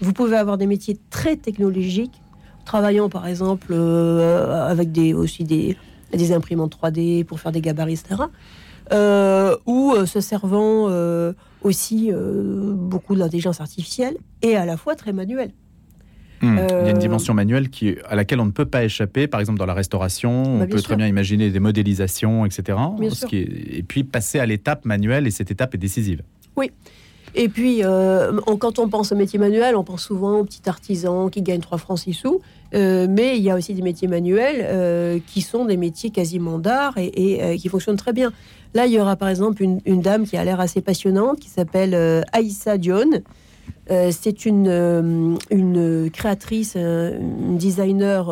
Vous 0.00 0.12
pouvez 0.12 0.36
avoir 0.36 0.58
des 0.58 0.66
métiers 0.66 0.98
très 1.10 1.36
technologiques, 1.36 2.20
travaillant 2.64 3.08
par 3.08 3.28
exemple 3.28 3.68
euh, 3.70 4.68
avec 4.68 4.90
des, 4.90 5.14
aussi 5.14 5.44
des, 5.44 5.76
imprimantes 6.32 6.76
3D 6.76 7.24
pour 7.24 7.38
faire 7.38 7.52
des 7.52 7.60
gabarits, 7.60 7.94
etc. 7.94 8.22
Euh, 8.92 9.56
ou 9.66 9.94
se 10.04 10.20
servant 10.20 10.88
aussi 11.62 12.10
beaucoup 12.12 13.14
de 13.14 13.20
l'intelligence 13.20 13.60
artificielle 13.60 14.16
et 14.42 14.56
à 14.56 14.66
la 14.66 14.76
fois 14.76 14.96
très 14.96 15.12
manuel. 15.12 15.52
Hmm. 16.42 16.56
Il 16.58 16.58
y 16.58 16.60
a 16.60 16.74
Euh, 16.74 16.90
une 16.90 16.98
dimension 16.98 17.34
manuelle 17.34 17.70
qui, 17.70 17.94
à 18.08 18.16
laquelle 18.16 18.40
on 18.40 18.44
ne 18.46 18.50
peut 18.50 18.64
pas 18.66 18.82
échapper. 18.84 19.26
Par 19.28 19.38
exemple, 19.40 19.58
dans 19.58 19.66
la 19.66 19.74
restauration, 19.74 20.42
on 20.44 20.58
Bah, 20.58 20.66
peut 20.66 20.74
bien 20.74 20.82
très 20.82 20.96
bien 20.96 21.06
imaginer 21.06 21.50
des 21.50 21.60
modélisations, 21.60 22.44
etc. 22.44 22.78
Bien 22.98 23.10
Ce 23.10 23.16
sûr. 23.16 23.28
qui 23.28 23.36
est- 23.38 23.78
Et 23.78 23.82
puis 23.82 24.02
passer 24.04 24.38
à 24.40 24.46
l'étape 24.46 24.84
manuelle, 24.84 25.26
et 25.26 25.30
cette 25.30 25.50
étape 25.50 25.74
est 25.74 25.78
décisive. 25.78 26.22
Et 27.34 27.48
puis, 27.48 27.82
euh, 27.82 28.38
on- 28.46 28.58
quand 28.58 28.78
on 28.78 28.88
pense 28.90 29.10
au 29.10 29.16
métier 29.16 29.38
manuel, 29.38 29.74
on 29.74 29.84
pense 29.84 30.02
souvent 30.04 30.40
au 30.40 30.44
petit 30.44 30.60
artisan 30.68 31.30
qui 31.30 31.40
gagne 31.40 31.60
3 31.60 31.78
francs 31.78 31.98
6 32.00 32.12
sous. 32.12 32.42
Euh, 32.74 33.06
mais 33.08 33.38
il 33.38 33.42
y 33.42 33.48
a 33.48 33.56
aussi 33.56 33.72
des 33.72 33.80
métiers 33.80 34.06
manuels 34.06 34.56
euh, 34.68 35.18
qui 35.28 35.40
sont 35.40 35.64
des 35.64 35.78
métiers 35.78 36.10
quasiment 36.10 36.58
d'art 36.58 36.98
et, 36.98 37.06
et, 37.36 37.42
euh, 37.42 37.56
qui 37.56 37.70
fonctionnent 37.70 37.96
très 37.96 38.12
bien. 38.12 38.32
Là, 38.74 38.84
il 38.84 38.92
y 38.92 38.98
aura 39.00 39.16
par 39.16 39.30
exemple 39.30 39.62
une, 39.62 39.80
une 39.86 40.02
dame 40.02 40.26
qui 40.26 40.36
a 40.36 40.44
l'air 40.44 40.60
assez 40.60 40.82
passionnante 40.82 41.38
qui 41.40 41.48
s'appelle 41.48 41.94
euh, 41.94 42.20
Aïssa 42.32 42.76
Dion. 42.76 43.22
Euh, 43.90 44.10
c'est 44.12 44.46
une, 44.46 44.68
euh, 44.68 46.08
créatrice, 46.10 46.74
euh, 46.76 47.18
une 47.18 47.58
designer 47.58 48.30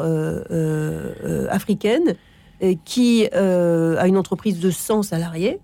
africaine 1.50 2.14
qui 2.84 3.26
a 3.32 4.06
une 4.06 4.16
entreprise 4.16 4.60
de 4.60 4.70
100 4.70 5.02
salariés 5.04 5.58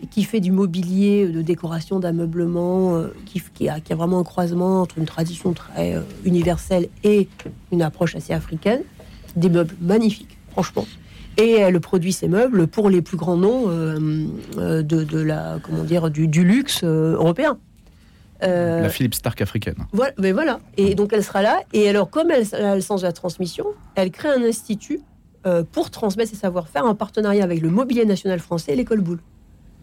et 0.00 0.06
qui 0.06 0.22
fait 0.22 0.38
du 0.38 0.52
mobilier, 0.52 1.26
de 1.26 1.42
décoration, 1.42 1.98
d'ameublement, 1.98 3.02
qui, 3.26 3.68
a, 3.68 3.80
vraiment 3.96 4.20
un 4.20 4.24
croisement 4.24 4.82
entre 4.82 4.98
une 4.98 5.06
tradition 5.06 5.52
très 5.52 6.00
universelle 6.24 6.88
et 7.02 7.28
une 7.72 7.82
approche 7.82 8.14
assez 8.14 8.32
africaine. 8.32 8.82
Des 9.34 9.48
meubles 9.48 9.74
magnifiques, 9.80 10.38
franchement. 10.52 10.86
Et 11.36 11.54
elle 11.54 11.80
produit 11.80 12.12
ces 12.12 12.28
meubles 12.28 12.68
pour 12.68 12.88
les 12.88 13.02
plus 13.02 13.16
grands 13.16 13.36
noms 13.36 13.66
de, 13.66 15.18
la, 15.20 15.58
comment 15.60 15.82
dire, 15.82 16.08
du, 16.08 16.44
luxe 16.44 16.84
européen. 16.84 17.58
Euh, 18.42 18.82
La 18.82 18.88
Philippe 18.88 19.14
Stark 19.14 19.40
africaine. 19.40 19.74
voilà, 19.92 20.12
mais 20.18 20.32
voilà. 20.32 20.60
Et 20.76 20.94
donc 20.94 21.12
elle 21.12 21.24
sera 21.24 21.42
là. 21.42 21.60
Et 21.72 21.88
alors, 21.88 22.10
comme 22.10 22.30
elle, 22.30 22.46
elle 22.52 22.64
a 22.64 22.74
le 22.74 22.80
sens 22.80 23.00
de 23.00 23.06
la 23.06 23.12
transmission, 23.12 23.66
elle 23.94 24.10
crée 24.10 24.28
un 24.28 24.42
institut 24.42 25.00
euh, 25.46 25.64
pour 25.70 25.90
transmettre 25.90 26.30
ses 26.30 26.36
savoir-faire 26.36 26.84
en 26.84 26.94
partenariat 26.94 27.44
avec 27.44 27.60
le 27.60 27.70
Mobilier 27.70 28.04
National 28.04 28.38
Français 28.38 28.72
et 28.72 28.76
l'école 28.76 29.00
Boulle. 29.00 29.20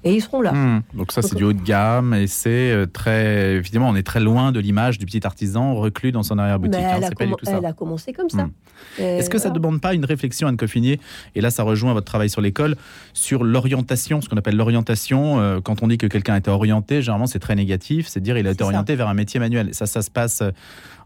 Et 0.05 0.13
ils 0.13 0.21
seront 0.21 0.41
là. 0.41 0.53
Hmm. 0.53 0.83
Donc 0.93 1.11
ça, 1.11 1.23
c'est 1.23 1.35
du 1.35 1.43
haut 1.43 1.51
de 1.51 1.61
gamme 1.61 2.13
et 2.13 2.27
c'est 2.27 2.71
euh, 2.71 2.85
très... 2.85 3.55
Évidemment, 3.55 3.89
on 3.89 3.95
est 3.95 4.03
très 4.03 4.19
loin 4.19 4.51
de 4.51 4.59
l'image 4.59 4.99
du 4.99 5.05
petit 5.07 5.25
artisan 5.25 5.73
reclus 5.73 6.11
dans 6.11 6.21
son 6.21 6.37
arrière-boutique. 6.37 6.75
Hein, 6.79 6.99
elle, 7.19 7.33
elle 7.47 7.65
a 7.65 7.73
commencé 7.73 8.13
comme 8.13 8.29
ça. 8.29 8.45
Hmm. 8.45 8.51
Euh, 8.99 9.17
Est-ce 9.17 9.31
que 9.31 9.39
ça 9.39 9.49
ne 9.49 9.53
voilà. 9.53 9.61
demande 9.61 9.81
pas 9.81 9.95
une 9.95 10.05
réflexion, 10.05 10.47
Anne 10.47 10.57
Coffinier 10.57 10.99
Et 11.33 11.41
là, 11.41 11.49
ça 11.49 11.63
rejoint 11.63 11.93
votre 11.93 12.05
travail 12.05 12.29
sur 12.29 12.41
l'école, 12.41 12.75
sur 13.13 13.43
l'orientation, 13.43 14.21
ce 14.21 14.29
qu'on 14.29 14.37
appelle 14.37 14.55
l'orientation. 14.55 15.39
Euh, 15.39 15.59
quand 15.59 15.81
on 15.81 15.87
dit 15.87 15.97
que 15.97 16.05
quelqu'un 16.07 16.35
était 16.35 16.51
orienté, 16.51 17.01
généralement, 17.01 17.25
c'est 17.25 17.39
très 17.39 17.55
négatif. 17.55 18.07
C'est 18.07 18.19
dire 18.19 18.37
il 18.37 18.45
a 18.45 18.51
été 18.51 18.59
ça. 18.59 18.65
orienté 18.65 18.95
vers 18.95 19.07
un 19.07 19.15
métier 19.15 19.39
manuel. 19.39 19.73
Ça, 19.73 19.87
ça 19.87 20.03
se 20.03 20.11
passe 20.11 20.43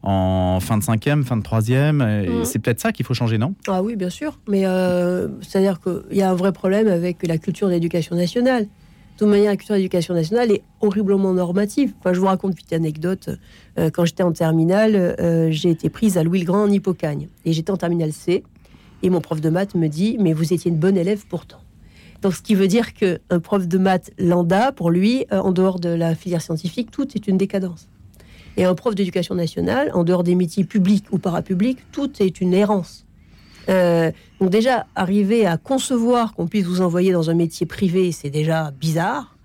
en 0.03 0.59
fin 0.61 0.77
de 0.77 0.83
cinquième, 0.83 1.23
fin 1.23 1.37
de 1.37 1.43
troisième. 1.43 1.97
Mhm. 1.97 2.45
C'est 2.45 2.59
peut-être 2.59 2.79
ça 2.79 2.91
qu'il 2.91 3.05
faut 3.05 3.13
changer, 3.13 3.37
non? 3.37 3.53
Ah 3.67 3.81
oui, 3.81 3.95
bien 3.95 4.09
sûr. 4.09 4.37
Mais 4.47 4.65
euh, 4.65 5.27
c'est-à-dire 5.41 5.79
qu'il 5.79 6.17
y 6.17 6.21
a 6.21 6.29
un 6.29 6.35
vrai 6.35 6.51
problème 6.51 6.87
avec 6.87 7.25
la 7.25 7.37
culture 7.37 7.67
de 7.67 7.73
l'éducation 7.73 8.15
nationale. 8.15 8.67
De 9.19 9.25
manière, 9.25 9.51
la 9.51 9.57
culture 9.57 9.75
l'éducation 9.75 10.13
nationale 10.13 10.49
est 10.49 10.63
horriblement 10.79 11.33
normative. 11.33 11.93
Enfin, 11.99 12.13
je 12.13 12.21
vous 12.21 12.27
raconte 12.27 12.51
une 12.51 12.55
petite 12.55 12.71
anecdote. 12.71 13.29
Euh, 13.77 13.89
quand 13.89 14.05
j'étais 14.05 14.23
en 14.23 14.31
terminale, 14.31 14.95
euh, 14.95 15.49
j'ai 15.51 15.71
été 15.71 15.89
prise 15.89 16.17
à 16.17 16.23
Louis-le-Grand 16.23 16.63
en 16.63 16.71
Hippocagne. 16.71 17.27
Et 17.43 17.51
j'étais 17.51 17.71
en 17.71 17.75
terminale 17.75 18.13
C. 18.13 18.43
Et 19.03 19.09
mon 19.09 19.19
prof 19.19 19.41
de 19.41 19.49
maths 19.49 19.75
me 19.75 19.87
dit 19.87 20.15
Mais 20.21 20.31
vous 20.31 20.53
étiez 20.53 20.71
une 20.71 20.77
bonne 20.77 20.95
élève 20.95 21.25
pourtant. 21.27 21.59
Donc, 22.21 22.33
ce 22.33 22.41
qui 22.41 22.55
veut 22.55 22.69
dire 22.69 22.93
qu'un 22.93 23.39
prof 23.43 23.67
de 23.67 23.77
maths 23.77 24.11
lambda, 24.17 24.71
pour 24.71 24.89
lui, 24.89 25.25
euh, 25.33 25.39
en 25.39 25.51
dehors 25.51 25.81
de 25.81 25.89
la 25.89 26.15
filière 26.15 26.41
scientifique, 26.41 26.89
tout 26.89 27.07
est 27.13 27.27
une 27.27 27.37
décadence. 27.37 27.89
Et 28.55 28.63
un 28.63 28.73
prof 28.73 28.95
d'éducation 28.95 29.35
nationale, 29.35 29.91
en 29.93 30.05
dehors 30.05 30.23
des 30.23 30.35
métiers 30.35 30.63
publics 30.63 31.05
ou 31.11 31.17
parapublics, 31.17 31.79
tout 31.91 32.09
est 32.21 32.39
une 32.39 32.53
errance. 32.53 33.05
Euh, 33.69 34.11
donc 34.41 34.49
déjà, 34.49 34.85
arriver 34.95 35.45
à 35.45 35.57
concevoir 35.57 36.33
qu'on 36.33 36.47
puisse 36.47 36.65
vous 36.65 36.81
envoyer 36.81 37.11
dans 37.11 37.29
un 37.29 37.35
métier 37.35 37.65
privé, 37.65 38.11
c'est 38.11 38.29
déjà 38.29 38.71
bizarre. 38.71 39.35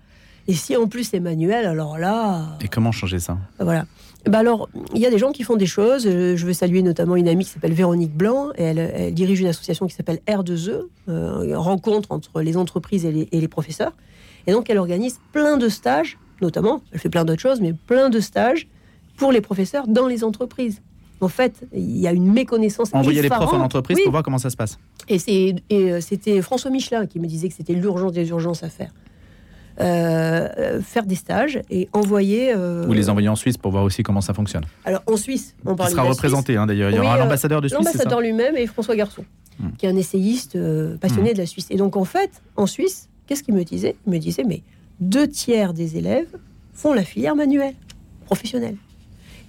Et 0.47 0.53
si 0.53 0.75
en 0.75 0.87
plus 0.87 1.03
c'est 1.05 1.19
manuel, 1.19 1.65
alors 1.65 1.97
là, 1.97 2.57
Et 2.61 2.67
comment 2.67 2.91
changer 2.91 3.19
ça? 3.19 3.37
voilà. 3.59 3.85
Bah 4.27 4.39
alors, 4.39 4.69
il 4.95 4.99
y 4.99 5.05
a 5.05 5.11
des 5.11 5.19
gens 5.19 5.31
qui 5.31 5.43
font 5.43 5.55
des 5.55 5.67
choses. 5.67 6.07
Euh, 6.07 6.35
Je 6.35 6.45
veux 6.47 6.53
saluer 6.53 6.81
notamment 6.81 7.15
une 7.15 7.27
amie 7.27 7.45
qui 7.45 7.51
s'appelle 7.51 7.73
Véronique 7.73 8.13
Blanc. 8.15 8.49
Et 8.57 8.63
elle, 8.63 8.79
elle 8.79 9.13
dirige 9.13 9.39
une 9.39 9.45
association 9.47 9.85
qui 9.85 9.93
s'appelle 9.93 10.19
R2E, 10.27 10.81
euh, 11.09 11.43
une 11.43 11.55
rencontre 11.55 12.11
entre 12.11 12.41
les 12.41 12.57
entreprises 12.57 13.05
et 13.05 13.11
les, 13.11 13.27
et 13.31 13.39
les 13.39 13.47
professeurs. 13.47 13.91
Et 14.47 14.51
donc, 14.51 14.67
elle 14.71 14.79
organise 14.79 15.19
plein 15.31 15.57
de 15.57 15.69
stages, 15.69 16.17
notamment, 16.41 16.81
elle 16.91 16.99
fait 16.99 17.09
plein 17.09 17.23
d'autres 17.23 17.41
choses, 17.41 17.61
mais 17.61 17.73
plein 17.73 18.09
de 18.09 18.19
stages 18.19 18.67
pour 19.15 19.31
les 19.31 19.41
professeurs 19.41 19.87
dans 19.87 20.07
les 20.07 20.23
entreprises. 20.23 20.81
En 21.25 21.27
fait, 21.27 21.53
il 21.73 21.97
y 21.97 22.07
a 22.07 22.11
une 22.13 22.31
méconnaissance 22.31 22.89
Envoyer 22.93 23.21
les 23.23 23.29
profs 23.29 23.51
en 23.53 23.59
entreprise 23.61 23.97
Oui. 23.97 24.03
pour 24.03 24.11
voir 24.11 24.21
comment 24.23 24.37
ça 24.37 24.51
se 24.51 24.55
passe. 24.61 24.77
Et 25.07 25.17
c'est- 25.17 25.55
et, 25.69 25.91
euh, 25.91 26.01
c'était 26.01 26.39
François 26.41 26.69
Michelin 26.71 27.07
qui 27.07 27.19
me 27.19 27.25
disait 27.27 27.47
que 27.49 27.55
c'était 27.55 27.73
l'urgence 27.73 28.11
des 28.13 28.29
urgences 28.29 28.61
à 28.63 28.69
faire. 28.69 28.91
Euh, 29.81 30.47
euh, 30.57 30.81
faire 30.81 31.05
des 31.05 31.15
stages 31.15 31.59
et 31.69 31.89
envoyer. 31.91 32.53
euh, 32.55 32.87
Ou 32.87 32.93
les 32.93 33.09
envoyer 33.09 33.27
en 33.27 33.35
Suisse 33.35 33.57
pour 33.57 33.71
voir 33.71 33.83
aussi 33.83 34.03
comment 34.03 34.21
ça 34.21 34.33
fonctionne. 34.33 34.63
Alors 34.85 35.01
en 35.05 35.17
Suisse, 35.17 35.53
on 35.65 35.75
parle 35.75 35.89
sera 35.91 36.03
de 36.03 36.07
la 36.07 36.13
Suisse. 36.13 36.17
représenté, 36.21 36.55
hein, 36.57 36.65
d'ailleurs. 36.65 36.91
Il 36.91 36.95
y 36.95 36.99
aura 36.99 37.17
l'ambassadeur 37.17 37.59
de 37.61 37.67
Suisse, 37.67 37.77
L'ambassadeur 37.77 38.21
lui-même 38.21 38.55
et 38.55 38.67
François 38.67 38.95
Garçon, 38.95 39.25
Hmm. 39.59 39.69
qui 39.77 39.85
est 39.85 39.89
un 39.89 39.95
essayiste 39.97 40.55
euh, 40.55 40.95
passionné 40.97 41.33
de 41.33 41.39
la 41.39 41.45
Suisse. 41.45 41.67
Et 41.71 41.75
donc 41.77 41.97
en 41.97 42.05
fait, 42.05 42.41
en 42.55 42.67
Suisse, 42.67 43.09
qu'est-ce 43.27 43.43
qu'il 43.43 43.53
me 43.53 43.63
disait? 43.65 43.95
Il 44.07 44.13
me 44.13 44.17
disait, 44.19 44.43
mais 44.47 44.61
deux 45.01 45.27
tiers 45.27 45.73
des 45.73 45.97
élèves 45.97 46.27
font 46.73 46.93
la 46.93 47.03
filière 47.03 47.35
manuelle, 47.35 47.73
professionnelle. 48.27 48.77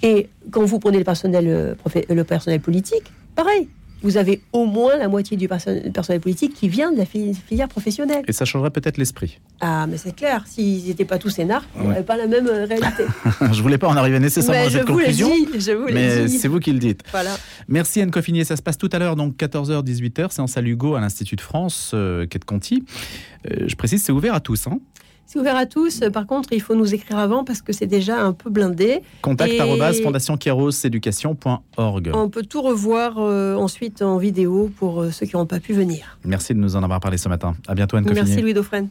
Et 0.03 0.29
quand 0.51 0.65
vous 0.65 0.79
prenez 0.79 0.99
le 0.99 1.05
personnel, 1.05 1.45
euh, 1.49 1.75
le 2.11 2.25
personnel 2.25 2.61
politique, 2.61 3.05
pareil. 3.35 3.69
Vous 4.03 4.19
avez 4.19 4.43
au 4.53 4.67
moins 4.67 4.99
la 4.99 5.09
moitié 5.09 5.39
du 5.39 5.49
perso- 5.49 5.71
personnel 5.93 6.21
politique 6.21 6.53
qui 6.53 6.69
vient 6.69 6.93
de 6.93 6.99
la 6.99 7.07
fi- 7.07 7.33
filière 7.49 7.67
professionnelle. 7.67 8.23
Et 8.29 8.33
ça 8.33 8.45
changerait 8.45 8.71
peut-être 8.71 8.99
l'esprit. 8.99 9.41
Ah, 9.61 9.87
mais 9.89 9.97
c'est 9.97 10.15
clair, 10.15 10.45
s'ils 10.47 10.87
n'étaient 10.87 11.07
pas 11.07 11.17
tous 11.19 11.39
énarques, 11.39 11.67
on 11.75 11.81
Ouais. 11.81 11.87
n'aurait 11.89 12.03
pas 12.05 12.17
la 12.19 12.27
même 12.27 12.47
euh, 12.47 12.67
réalité. 12.67 13.05
je 13.53 13.63
voulais 13.63 13.79
pas 13.79 13.89
en 13.89 13.97
arriver 13.97 14.21
nécessairement 14.21 14.61
mais 14.61 14.67
à 14.67 14.69
je 14.69 14.79
cette 14.79 14.87
vous 14.89 14.99
l'ai 14.99 15.05
conclusion. 15.07 15.29
dit, 15.35 15.49
je 15.61 15.73
vous 15.73 15.87
l'ai 15.87 15.95
Mais 15.95 16.29
c'est 16.29 16.47
vous 16.47 16.61
qui 16.61 16.73
le 16.75 16.79
dites. 16.79 17.05
Voilà. 17.11 17.31
Merci 17.69 18.03
Anne 18.03 18.11
Coffinier, 18.11 18.45
ça 18.45 18.57
se 18.57 18.63
passe 18.63 18.77
tout 18.77 18.91
à 18.93 18.99
l'heure, 18.99 19.17
donc 19.17 19.35
14h, 19.39 19.83
18h, 19.83 20.27
c'est 20.31 20.43
en 20.43 20.47
salle 20.47 20.69
Hugo 20.69 20.95
à 20.95 21.01
l'Institut 21.01 21.37
de 21.37 21.41
France, 21.41 21.93
euh, 21.95 22.27
quai 22.27 22.39
de 22.39 22.45
Conti. 22.45 22.85
Euh, 23.51 23.65
je 23.67 23.75
précise, 23.77 24.03
c'est 24.05 24.13
ouvert 24.13 24.35
à 24.35 24.41
tous. 24.41 24.67
Hein. 24.67 24.79
C'est 25.27 25.39
ouvert 25.39 25.57
à 25.57 25.67
tous. 25.67 26.01
Par 26.13 26.27
contre, 26.27 26.53
il 26.53 26.61
faut 26.63 26.75
nous 26.75 26.95
écrire 26.95 27.19
avant 27.19 27.45
parce 27.45 27.63
que 27.63 27.73
c'est 27.73 27.87
déjà 27.87 28.21
un 28.23 28.33
peu 28.33 28.51
blindé. 28.51 29.03
Contact 29.23 29.53
Et- 29.53 29.61
arobase 29.61 30.01
fondationkéroséducation.org. 30.01 32.11
On 32.15 32.29
peut 32.29 32.45
tout 32.45 32.63
revoir 32.63 33.15
euh, 33.19 33.55
ensuite 33.57 34.03
en 34.03 34.19
vidéo 34.19 34.71
pour 34.79 35.03
euh, 35.03 35.11
ceux 35.11 35.27
qui 35.27 35.37
n'ont 35.37 35.47
pas 35.47 35.61
pu 35.61 35.73
venir. 35.73 36.19
Merci 36.25 36.55
de 36.55 36.59
nous 36.59 36.77
en 36.77 36.83
avoir 36.83 37.01
parlé 37.01 37.19
ce 37.19 37.29
matin. 37.29 37.55
À 37.67 37.75
bientôt 37.75 37.97
Anne 37.97 38.05
Coffinier. 38.05 38.23
Merci 38.25 38.43
Louis 38.43 38.55
Dauphren. 38.55 38.89